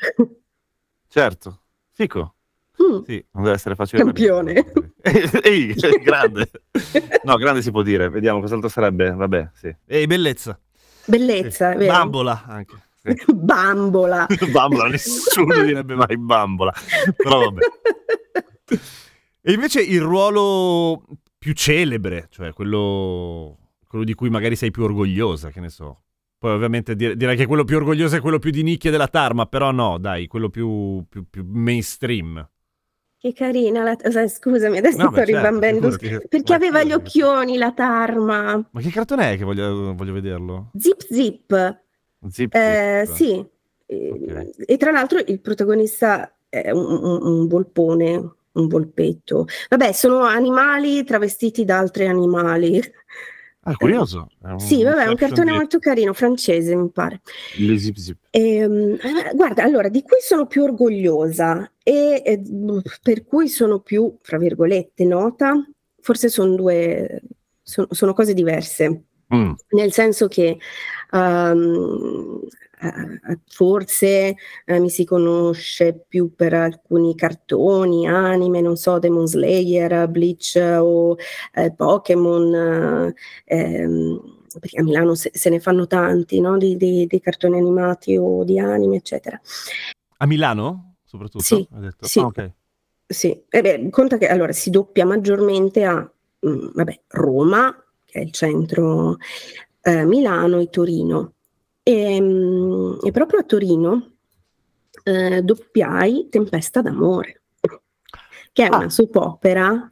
[1.08, 1.62] Certo.
[1.91, 2.36] Fico.
[2.82, 3.04] Mm.
[3.04, 4.04] Sì, non deve essere facile.
[4.04, 4.72] Campione.
[5.44, 6.50] Ehi, grande.
[7.24, 8.10] No, grande si può dire.
[8.10, 9.12] Vediamo cos'altro sarebbe.
[9.12, 9.76] Vabbè, sì.
[9.86, 10.60] Ehi, bellezza.
[11.06, 11.78] Bellezza, Sì.
[11.78, 11.91] vero?
[11.94, 12.76] Bambola anche.
[13.04, 13.15] Sì.
[13.34, 14.26] Bambola.
[14.52, 16.74] Bambola, nessuno direbbe mai bambola.
[17.15, 17.62] Però vabbè.
[19.44, 21.04] E invece il ruolo
[21.38, 26.02] più celebre, cioè quello, quello di cui magari sei più orgogliosa, che ne so.
[26.41, 29.45] Poi ovviamente dire- direi che quello più orgoglioso è quello più di nicchia della Tarma,
[29.45, 32.49] però no, dai, quello più, più- più mainstream.
[33.19, 33.95] Che carina, la...
[33.95, 35.91] eh, scusami, adesso No, sto certo, ribambendo.
[35.91, 36.27] figurati.
[36.27, 38.69] Perché Ma aveva gli occhioni, la tarma.
[38.71, 40.71] Ma che cartone è che voglio, voglio vederlo?
[40.75, 41.82] Zip zip.
[42.27, 43.15] Zip, Eh, zip.
[43.15, 43.45] sì.
[43.86, 44.49] E- Ok.
[44.65, 48.15] E tra l'altro il protagonista è un, un- un volpone,
[48.54, 49.45] un volpetto.
[49.69, 52.82] Vabbè, sono animali travestiti da altri animali.
[53.63, 54.28] Ah, curioso.
[54.41, 57.21] È un Sì, vabbè, è un cartone di- molto carino, francese, mi pare.
[57.58, 58.17] Le zip zip.
[58.32, 62.41] Ehm, eh, guarda, allora, di cui sono più orgogliosa e eh,
[63.04, 65.54] per cui sono più, fra virgolette, nota,
[66.00, 67.21] forse sono due,
[67.62, 69.52] sono, sono cose diverse, Mm.
[69.69, 70.58] nel senso che
[71.12, 71.54] eh,
[73.48, 80.56] forse eh, mi si conosce più per alcuni cartoni, anime, non so, Demon Slayer, Bleach
[80.56, 81.15] o
[81.54, 83.13] eh, Pokémon,
[83.46, 84.20] eh, ehm,
[84.60, 86.58] perché a Milano se, se ne fanno tanti, no?
[86.58, 89.39] Di, di- di cartoni animati o di anime, eccetera.
[90.17, 91.44] A Milano, soprattutto?
[91.44, 91.67] Sì,
[92.00, 92.20] sì.
[92.20, 92.52] Ah, ok.
[93.06, 95.96] Sì, eh beh, conta che allora si doppia maggiormente a
[96.48, 99.17] mm, vabbè, Roma, che è il centro,
[99.82, 101.34] eh, Milano e Torino.
[101.84, 104.12] E, mm, e proprio a Torino
[105.04, 107.41] eh, doppiai Tempesta d'amore,
[108.54, 108.78] che è Ah.
[108.78, 109.91] una soap opera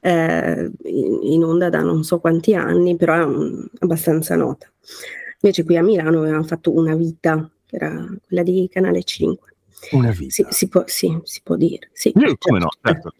[0.00, 4.70] eh, in, onda da non so quanti anni, però è mm, abbastanza nota.
[5.40, 9.51] Invece qui a Milano avevamo fatto Una vita, che era quella di Canale 5.
[9.90, 10.30] Una vita.
[10.32, 11.90] Sì, si può, sì, si può dire.
[11.92, 13.12] Sì, Eh, come no, certo.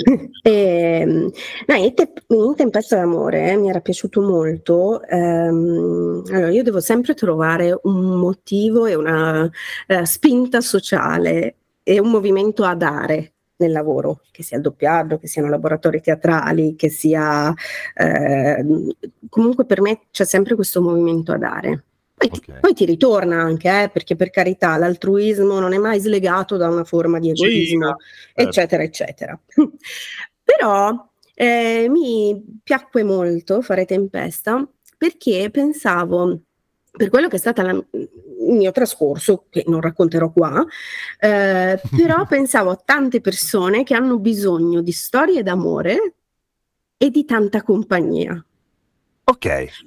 [0.43, 1.31] Ehm,
[1.67, 5.03] no, in, Te- in Tempesta d'amore eh, mi era piaciuto molto.
[5.03, 9.51] ehm, allora, io devo sempre trovare un motivo e una
[9.87, 15.27] eh, spinta sociale e un movimento a dare nel lavoro, che sia il doppiaggio, che
[15.29, 17.53] siano laboratori teatrali, che sia...
[17.95, 18.65] eh,
[19.29, 21.85] comunque per me c'è sempre questo movimento a dare.
[22.29, 22.61] Poi, ti- Ok.
[22.61, 26.85] poi ti ritorna anche, eh, perché per carità l'altruismo non è mai slegato da una
[26.85, 28.43] forma di Sì, egoismo, certo.
[28.43, 29.41] eccetera, eccetera.
[30.45, 36.43] Però eh, mi piacque molto fare Tempesta perché pensavo,
[36.93, 37.87] per quello che è stato il
[38.55, 40.65] mio trascorso, che non racconterò qua,
[41.19, 46.15] eh, però pensavo a tante persone che hanno bisogno di storie d'amore
[46.97, 48.45] e di tanta compagnia.
[49.25, 49.47] Ok.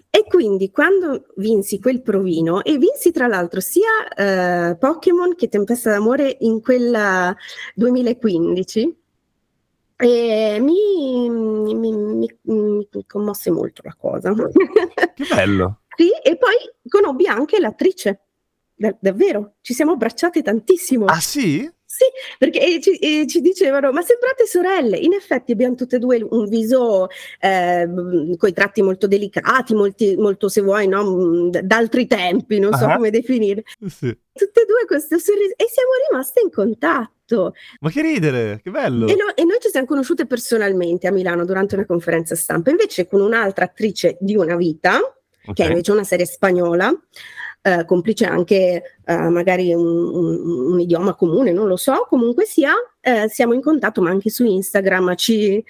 [0.09, 5.91] E quindi quando vinsi quel provino, e vinsi tra l'altro sia eh, Pokémon che Tempesta
[5.91, 7.35] d'amore in quella
[7.75, 8.97] 2015,
[9.97, 14.33] e mi, mi- mi- mi commosse molto la cosa.
[14.33, 15.79] Che bello.
[15.95, 16.55] Sì, e poi
[16.89, 18.25] conobbi anche l'attrice,
[18.75, 21.05] Da- davvero, ci siamo abbracciate tantissimo.
[21.05, 21.69] Ah sì?
[21.97, 22.03] Sì,
[22.37, 24.97] perché e ci, e ci dicevano, ma sembrate sorelle.
[24.97, 27.07] In effetti abbiamo tutte e due un viso
[27.39, 31.05] con i tratti molto delicati, molti- molto se vuoi, no?
[31.05, 32.95] Mm, d- d'altri tempi, non so Ah.
[32.95, 33.63] come definire.
[33.87, 34.13] Sì.
[34.33, 37.53] Tutte e due questo sorriso e siamo rimaste in contatto.
[37.79, 39.07] Ma che ridere, che bello.
[39.07, 43.07] E, no- e noi ci siamo conosciute personalmente a Milano durante una conferenza stampa, invece
[43.07, 44.99] con un'altra attrice di una vita,
[45.47, 45.53] Ok.
[45.55, 46.91] che è invece una serie spagnola,
[47.61, 52.73] eh, complice anche eh, magari un, un- un idioma comune, non lo so, comunque sia,
[53.01, 55.63] eh, siamo in contatto, ma anche su Instagram ci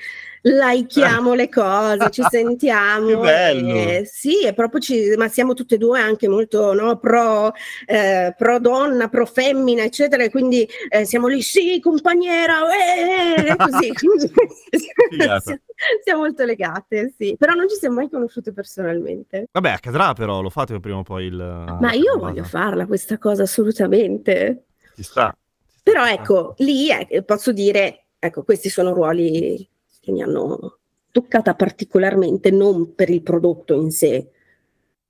[0.47, 3.07] likeiamo le cose, ci sentiamo.
[3.07, 3.73] Che bello.
[3.73, 7.51] e- sì, e proprio ci, ma siamo tutte e due anche molto no, pro,
[7.85, 13.91] eh, pro donna, pro femmina, eccetera, e quindi eh, siamo lì, sì, compagniera, eh, così.
[15.09, 15.59] Figata.
[16.03, 19.47] siamo molto legate, sì, però non ci siamo mai conosciute personalmente.
[19.51, 21.35] Vabbè, accadrà però, lo fate prima o poi il...
[21.35, 22.57] Ma io la voglio cosa.
[22.57, 24.65] farla questa cosa assolutamente.
[24.95, 25.35] Ci sta.
[25.83, 29.67] Però ecco, lì eh, posso dire, ecco, questi sono ruoli
[30.05, 30.77] che mi hanno
[31.11, 34.29] toccata particolarmente, non per il prodotto in sé.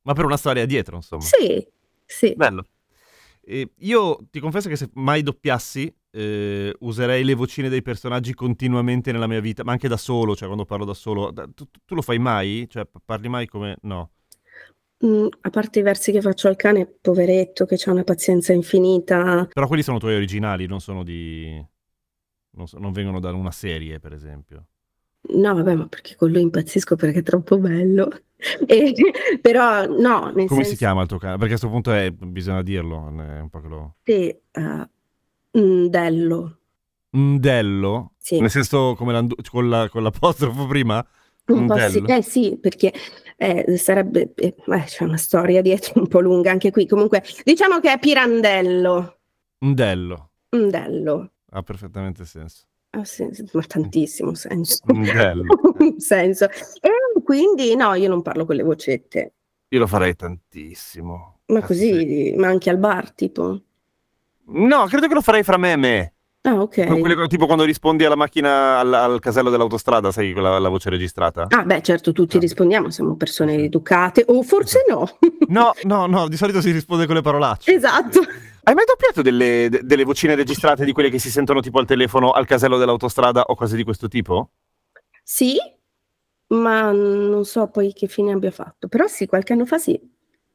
[0.04, 1.24] Ma per una storia dietro, insomma.
[1.24, 1.68] Sì,
[2.06, 2.34] sì.
[2.36, 2.66] Bello.
[3.42, 9.12] E io ti confesso che se mai doppiassi, eh, userei le vocine dei personaggi continuamente
[9.12, 11.34] nella mia vita, ma anche da solo, cioè quando parlo da solo.
[11.34, 12.68] Tu, tu lo fai mai?
[12.70, 13.78] Cioè, parli mai come...
[13.82, 14.12] No.
[15.06, 19.48] Mm, a parte i versi che faccio al cane, poveretto, che ha una pazienza infinita.
[19.52, 21.64] Però quelli sono tuoi originali, non sono di...
[22.58, 24.68] Non, so- non vengono da una serie, per esempio.
[25.30, 28.10] No, vabbè, ma perché con lui impazzisco perché è troppo bello.
[28.68, 28.94] E-
[29.42, 31.38] però no, Come senso si chiama il tuo cane?
[31.38, 33.96] Perché a questo punto è, bisogna dirlo, è un po' che lo...
[34.04, 34.90] che eh,
[35.58, 36.58] mm, Dello,
[37.18, 38.12] Ndello?
[38.18, 38.40] sì.
[38.40, 41.04] Nel senso come con, la, con l'apostrofo prima?
[41.48, 42.08] Un po' sì, Ndello?
[42.08, 42.94] eh sì, perché
[43.38, 46.86] eh, sarebbe, eh, c'è una storia dietro un po' lunga anche qui.
[46.88, 49.18] Comunque, diciamo che è Pirandello,
[49.66, 50.32] Ndello.
[50.50, 52.66] Ndello, Ha perfettamente senso.
[53.00, 54.80] Ha senso, ma tantissimo senso.
[54.88, 55.44] Ndello.
[55.80, 56.46] Un senso.
[56.46, 56.90] E
[57.24, 59.34] quindi no, io non parlo con le vocette,
[59.70, 61.40] Io lo farei tantissimo.
[61.48, 61.90] ma Cazzo, sì.
[61.92, 63.60] così, ma anche al bar, tipo.
[64.48, 66.14] No, credo che lo farei fra me e me.
[66.46, 67.00] Ah, ok.
[67.00, 71.48] Quelle tipo quando rispondi alla macchina, al, al casello dell'autostrada, sai, quella la voce registrata?
[71.50, 72.40] Ah, beh, certo, tutti Ah.
[72.40, 75.10] rispondiamo, siamo persone educate, o forse no.
[75.48, 77.74] No, no, no, di solito si risponde con le parolacce.
[77.74, 78.20] Esatto.
[78.68, 81.86] Hai mai doppiato delle, de- delle vocine registrate di quelle che si sentono tipo al
[81.86, 84.50] telefono al casello dell'autostrada o cose di questo tipo?
[85.24, 85.56] Sì,
[86.48, 88.88] ma non so poi che fine abbia fatto.
[88.88, 90.00] Però sì, qualche anno fa sì.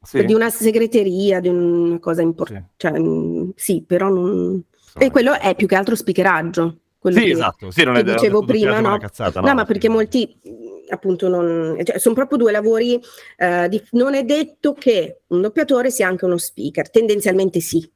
[0.03, 0.25] Sì.
[0.25, 2.71] Di una segreteria, di una cosa importante.
[2.71, 2.87] Sì.
[2.87, 4.61] Cioè, mm, sì, però non...
[4.97, 6.79] E quello è più che altro speakeraggio.
[6.97, 7.71] quello Sì, che- esatto.
[7.71, 8.97] Sì, non che è ho dicevo prima, no?
[8.97, 11.77] cazzata, No, no, ma perché molti mh, appunto non...
[11.81, 12.99] Cioè, sono proprio due lavori...
[13.37, 16.89] eh, di- non è detto che un doppiatore sia anche uno speaker.
[16.89, 17.89] Tendenzialmente sì.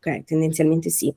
[0.00, 1.14] Ok, tendenzialmente sì.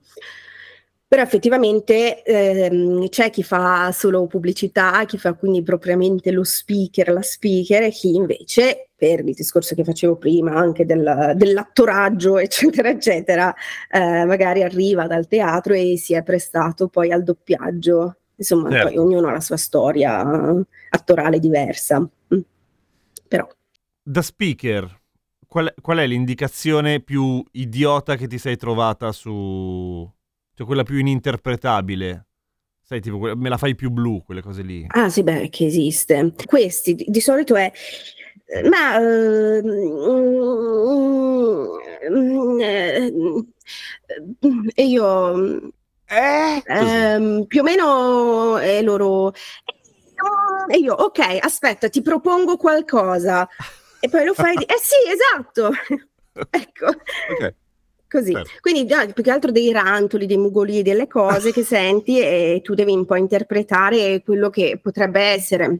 [1.08, 7.22] Però effettivamente ehm, c'è chi fa solo pubblicità, chi fa quindi propriamente lo speaker, la
[7.22, 13.54] speaker, e chi invece, per il discorso che facevo prima, anche del- dell'attoraggio, eccetera, eccetera,
[13.92, 18.16] eh, magari arriva dal teatro e si è prestato poi al doppiaggio.
[18.36, 18.88] Insomma, Certo.
[18.88, 22.00] poi ognuno ha la sua storia eh, attorale diversa.
[22.00, 22.40] Mm.
[23.28, 23.48] Però,
[24.06, 25.03] Da speaker,
[25.54, 30.12] qual, qual è l'indicazione più idiota che ti sei trovata su...
[30.56, 32.26] Cioè quella più ininterpretabile?
[32.82, 34.84] Sai, tipo, me la fai più blu, quelle cose lì.
[34.88, 36.34] Ah, sì, beh, che esiste.
[36.44, 37.72] Questi di, di solito è.
[38.68, 38.98] Ma.
[38.98, 39.62] eh,
[42.10, 43.12] mm, eh,
[44.46, 45.36] mm, e io.
[45.38, 45.58] mm,
[46.08, 46.64] Eh?
[46.66, 49.34] ehm, più o meno è loro.
[50.68, 53.48] E io, ok, aspetta, ti propongo qualcosa.
[54.04, 54.54] E poi lo fai.
[54.58, 55.72] di- Eh sì, esatto.
[56.50, 56.88] ecco.
[56.88, 57.54] Ok.
[58.10, 58.50] Così, Certo.
[58.60, 62.74] quindi già più che altro dei rantoli, dei mugoli, delle cose che senti e tu
[62.76, 65.80] devi un po' interpretare quello che potrebbe essere.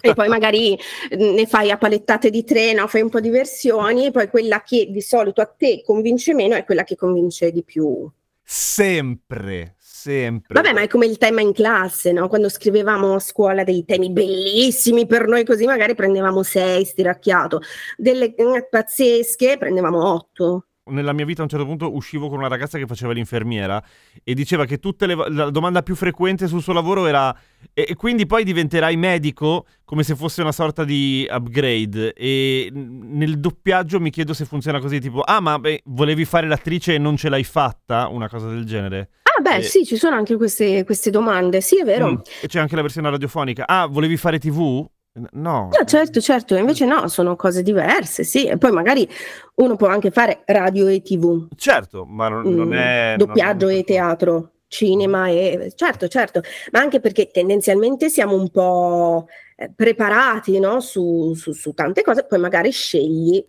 [0.00, 0.76] E poi magari
[1.14, 2.88] mm, ne fai a palettate di tre, no?
[2.88, 6.56] fai un po' di versioni e poi quella che di solito a te convince meno
[6.56, 8.06] è quella che convince di più.
[8.42, 9.75] Sempre,
[10.06, 10.54] sempre.
[10.54, 12.28] Vabbè, ma è come il tema in classe, no?
[12.28, 17.60] Quando scrivevamo a scuola dei temi bellissimi per noi così magari prendevamo sei stiracchiato,
[17.96, 20.66] delle eh, pazzesche prendevamo otto.
[20.88, 23.82] Nella mia vita a un certo punto uscivo con una ragazza che faceva l'infermiera
[24.22, 27.36] e diceva che tutte le la domanda più frequente sul suo lavoro era
[27.74, 33.98] e, quindi poi diventerai medico come se fosse una sorta di upgrade e nel doppiaggio
[33.98, 37.30] mi chiedo se funziona così tipo ah ma beh, volevi fare l'attrice e non ce
[37.30, 39.62] l'hai fatta una cosa del genere Ah, beh, Eh.
[39.62, 42.10] sì, ci sono anche queste, queste domande, sì, è vero.
[42.10, 42.14] Mm.
[42.42, 44.84] e c'è anche la versione radiofonica ah volevi fare tv?
[45.32, 49.08] No No, certo, certo, invece no, sono cose diverse, sì, e poi magari
[49.56, 53.14] uno può anche fare radio e tv, Certo, ma non, non mm, è...
[53.16, 55.72] doppiaggio non è- e teatro, cinema e...
[55.74, 59.26] Certo, certo, ma anche perché tendenzialmente siamo un po'
[59.56, 63.42] eh, preparati, no, su, su- su tante cose, poi magari scegli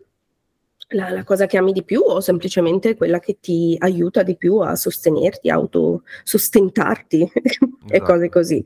[0.90, 4.58] la, la, cosa che ami di più o semplicemente quella che ti aiuta di più
[4.60, 7.70] a sostenerti, a autosostentarti esatto.
[7.94, 8.66] e cose così.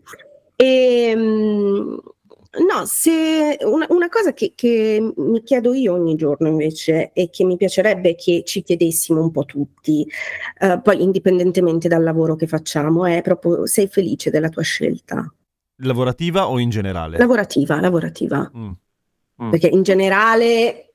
[0.56, 0.66] E,
[1.10, 2.00] ehm,
[2.68, 7.44] no, se una, una cosa che, che, mi chiedo io ogni giorno invece e che
[7.44, 10.06] mi piacerebbe che ci chiedessimo un po' tutti,
[10.60, 15.34] uh, poi indipendentemente dal lavoro che facciamo, è proprio sei felice della tua scelta?
[15.78, 17.18] Lavorativa o in generale?
[17.18, 18.52] Lavorativa, lavorativa.
[18.56, 18.72] Mm.
[19.44, 19.50] Mm.
[19.50, 20.91] Perché in generale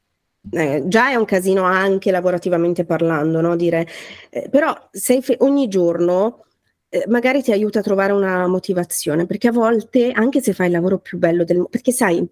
[0.51, 3.57] eh, già è un casino anche lavorativamente parlando, no?
[3.57, 3.86] Dire,
[4.30, 6.44] eh, però fe- ogni giorno
[6.88, 10.72] eh, magari ti aiuta a trovare una motivazione, perché a volte, anche se fai il
[10.72, 12.26] lavoro più bello del mondo, perché sai,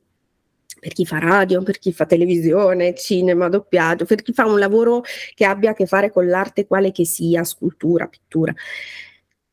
[0.80, 5.02] per chi fa radio, per chi fa televisione, cinema, doppiaggio, per chi fa un lavoro
[5.34, 8.52] che abbia a che fare con l'arte quale che sia, scultura, pittura,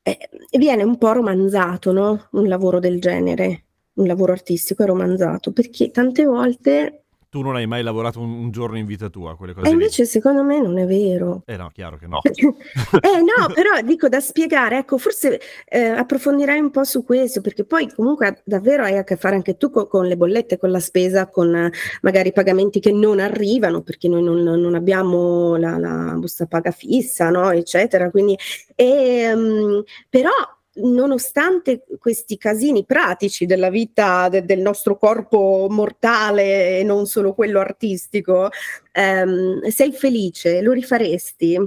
[0.04, 0.18] eh,
[0.58, 2.28] viene un po' romanzato, no?
[2.32, 7.01] Un lavoro del genere, un lavoro artistico è romanzato, perché tante volte
[7.32, 10.02] tu non hai mai lavorato un, un giorno in vita tua, quelle cose E invece
[10.02, 10.08] lì.
[10.10, 11.44] secondo me non è vero.
[11.46, 12.20] Eh no, chiaro che no.
[12.28, 17.64] eh no, però dico da spiegare, ecco, forse eh, approfondirei un po' su questo, perché
[17.64, 20.82] poi comunque davvero hai a che fare anche tu con, con le bollette, con la
[20.82, 21.72] spesa, con eh,
[22.02, 27.30] magari pagamenti che non arrivano, perché noi non, non abbiamo la, la, busta paga fissa,
[27.30, 28.12] no, eccetera.
[28.12, 28.38] Quindi,
[28.76, 30.32] e, um, però
[30.76, 37.60] nonostante questi casini pratici della vita de- del nostro corpo mortale e non solo quello
[37.60, 38.50] artistico,
[38.92, 41.60] ehm, sei felice, lo rifaresti?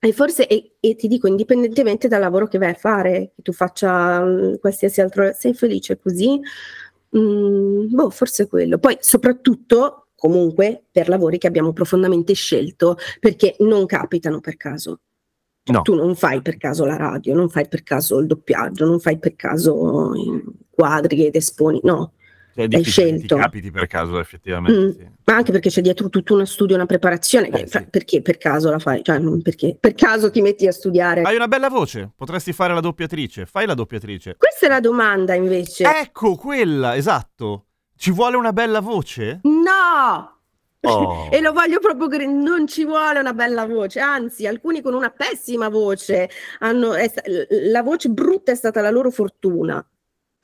[0.00, 3.52] E forse, e, e, ti dico, indipendentemente dal lavoro che vai a fare, che tu
[3.52, 6.38] faccia um, qualsiasi altro, sei felice così?
[7.16, 8.78] Mm, boh, forse quello.
[8.78, 15.00] Poi, soprattutto, comunque, per lavori che abbiamo profondamente scelto, perché non capitano per caso.
[15.66, 15.82] No.
[15.82, 19.18] Tu non fai per caso la radio, non fai per caso il doppiaggio, non fai
[19.18, 22.12] per caso i quadri ed esponi, no.
[22.54, 23.34] Cioè, hai scelto.
[23.34, 24.78] Ti capiti per caso effettivamente.
[24.78, 24.90] Mm.
[24.90, 25.08] Sì.
[25.24, 27.48] Ma anche perché c'è dietro tutto uno studio, una preparazione.
[27.48, 27.84] Eh, sì.
[27.90, 29.02] Perché per caso la fai?
[29.02, 31.22] Cioè, non perché per caso ti metti a studiare.
[31.22, 33.46] Hai una bella voce, potresti fare la doppiatrice.
[33.46, 34.36] Fai la doppiatrice.
[34.36, 35.84] Questa è la domanda invece.
[35.84, 37.66] Ecco quella, esatto.
[37.96, 39.40] Ci vuole una bella voce?
[39.42, 40.33] No!
[40.88, 41.28] Oh.
[41.30, 45.10] e lo voglio proprio che non ci vuole una bella voce, anzi alcuni con una
[45.10, 46.28] pessima voce
[46.60, 47.10] hanno, è,
[47.70, 49.86] la voce brutta è stata la loro fortuna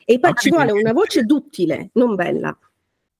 [0.05, 2.57] e poi ci vuole una voce duttile, non bella.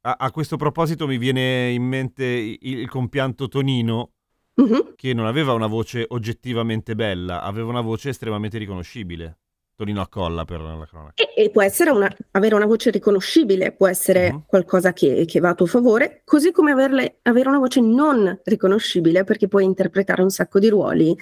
[0.03, 4.13] A, a, questo proposito mi viene in mente il, il compianto Tonino
[4.55, 4.95] uh-huh.
[4.97, 9.39] che non aveva una voce oggettivamente bella, aveva una voce estremamente riconoscibile.
[9.81, 11.15] Tonino Accolla per la cronaca.
[11.15, 14.43] E, e può essere una, avere una voce riconoscibile, può essere uh-huh.
[14.47, 19.25] qualcosa che, che, va a tuo favore, così come averle, avere una voce non riconoscibile
[19.25, 21.17] perché puoi interpretare un sacco di ruoli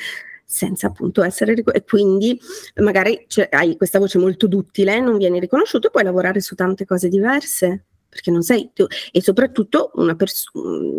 [0.44, 2.40] senza appunto essere riconosciuto e quindi
[2.82, 7.08] magari hai questa voce molto duttile, non vieni riconosciuto e puoi lavorare su tante cose
[7.08, 7.84] diverse
[8.18, 10.50] perché non sei tu e soprattutto pers-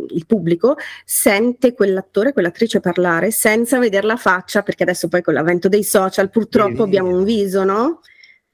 [0.10, 5.68] il pubblico sente quell'attore, quell'attrice parlare senza vedere la faccia, perché adesso poi con l'avvento
[5.68, 8.00] dei social purtroppo sì, abbiamo un viso, no?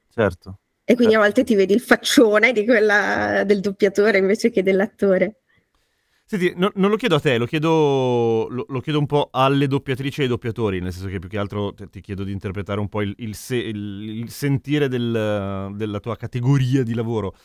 [0.10, 0.60] Certo.
[0.84, 1.28] E quindi certo.
[1.28, 5.42] a volte ti vedi il faccione quella, del doppiatore invece che dell'attore.
[6.28, 9.68] Senti, no, non lo chiedo a te, lo chiedo, lo, lo chiedo, un po' alle
[9.68, 12.80] doppiatrici e ai doppiatori, nel senso che più che altro ti, ti chiedo di interpretare
[12.80, 17.36] un po' il, il, se, il, il sentire del, della tua categoria di lavoro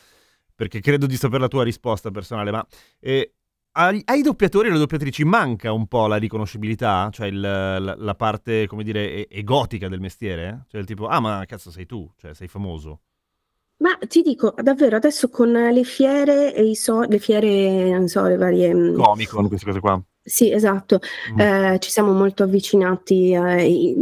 [0.61, 2.63] perché credo di sapere la tua risposta personale, ma
[3.01, 3.33] eh,
[3.73, 8.67] ai, doppiatori e alle doppiatrici manca un po' la riconoscibilità, cioè il, la, la, parte,
[8.67, 10.67] come dire, egotica del mestiere?
[10.69, 13.01] Cioè il tipo, ah ma cazzo sei tu, cioè sei famoso.
[13.79, 18.27] Ma ti dico, davvero, adesso con le fiere e i so, le fiere, non so,
[18.27, 18.75] le varie...
[18.75, 20.05] Mm, Comicon, queste cose qua.
[20.23, 21.01] Sì, esatto,
[21.33, 21.41] mm.
[21.41, 23.95] eh, ci siamo molto avvicinati eh,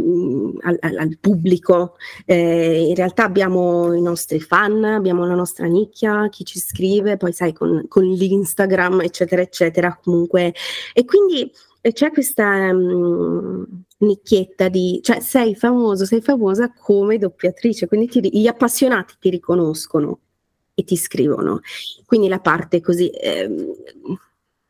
[0.61, 1.95] al, al, pubblico,
[2.25, 7.31] eh, in realtà abbiamo i nostri fan, abbiamo la nostra nicchia, chi ci scrive, poi
[7.31, 10.53] sai con, con l'Instagram eccetera eccetera comunque.
[10.93, 11.49] E quindi
[11.79, 13.65] eh, c'è questa um,
[13.99, 20.19] nicchietta di, cioè sei famoso, sei famosa come doppiatrice, quindi ti, gli appassionati ti riconoscono
[20.73, 21.61] e ti scrivono,
[22.05, 23.07] quindi la parte così...
[23.07, 23.49] Eh,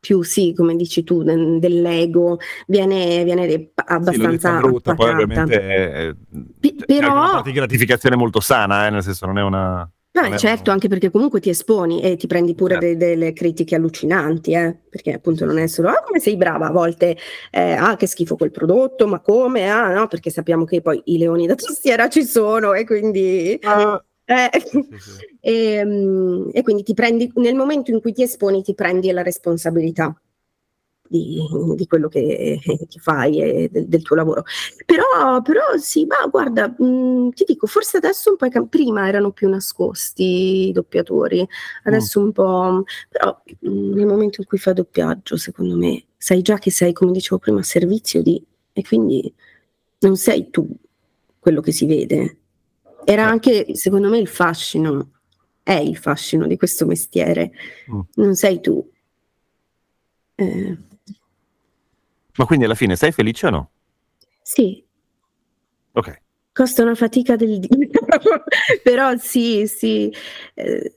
[0.09, 6.15] più sì, come dici tu, dell'ego, viene, viene abbastanza sì, brutta, poi ovviamente è,
[6.59, 7.11] P- però...
[7.11, 9.87] una parte di gratificazione molto sana, eh, nel senso non è una...
[10.11, 12.87] No, certo, anche perché comunque ti esponi e ti prendi pure certo.
[12.87, 14.75] de- delle critiche allucinanti, eh?
[14.89, 17.15] perché appunto non è solo ah, come sei brava, a volte
[17.51, 19.69] eh, ah, che schifo quel prodotto, ma come?
[19.69, 23.59] Ah, no, perché sappiamo che poi i leoni da tastiera ci sono e quindi...
[23.61, 25.27] Uh, eh, sì, sì.
[25.41, 29.23] E, um, e, quindi ti prendi, nel momento in cui ti esponi, ti prendi la
[29.23, 30.13] responsabilità.
[31.09, 31.39] di,
[31.75, 34.43] di quello che, che, fai e del, del, tuo lavoro.
[34.85, 39.07] Però, però sì, ma guarda, mh, mm, ti dico, forse adesso un po' cam- prima
[39.07, 41.47] erano più nascosti i doppiatori,
[41.85, 42.23] adesso mm.
[42.25, 46.59] un po', però mh, mm, nel momento in cui fai doppiaggio, secondo me, sai già
[46.59, 49.33] che sei, come dicevo prima, a servizio di, e quindi
[49.99, 50.67] non sei tu
[51.39, 52.37] quello che si vede.
[53.05, 55.11] Era anche, secondo me, il fascino,
[55.63, 57.51] è il fascino di questo mestiere,
[57.91, 57.99] mm.
[58.15, 58.87] non sei tu.
[60.35, 60.77] Eh.
[62.35, 63.69] Ma quindi alla fine sei felice o no?
[64.41, 64.83] Sì.
[65.91, 66.21] Ok.
[66.53, 67.69] Costa una fatica del Dio,
[68.83, 70.13] però sì, sì.
[70.53, 70.93] Eh,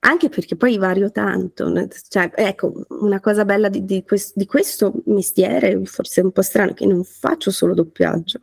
[0.00, 1.70] anche perché poi vario tanto.
[2.08, 6.72] Cioè, ecco, una cosa bella di, di, quest- di questo mestiere, forse un po' strano,
[6.74, 8.40] che non faccio solo doppiaggio.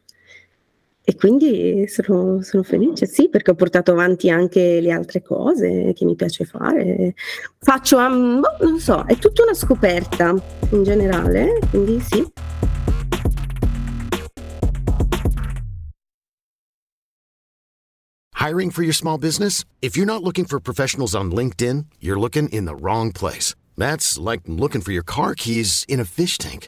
[1.06, 6.06] E quindi sono, sono, felice, sì, perché ho portato avanti anche le altre cose che
[6.06, 7.14] mi piace fare.
[7.60, 10.34] Faccio, um, non so, è tutta una scoperta
[10.72, 12.26] in generale, quindi sì.
[18.40, 19.66] Hiring for your small business?
[19.82, 23.56] If you're not looking for professionals on LinkedIn, you're looking in the wrong place.
[23.78, 26.68] That's like looking for your car keys in a fish tank.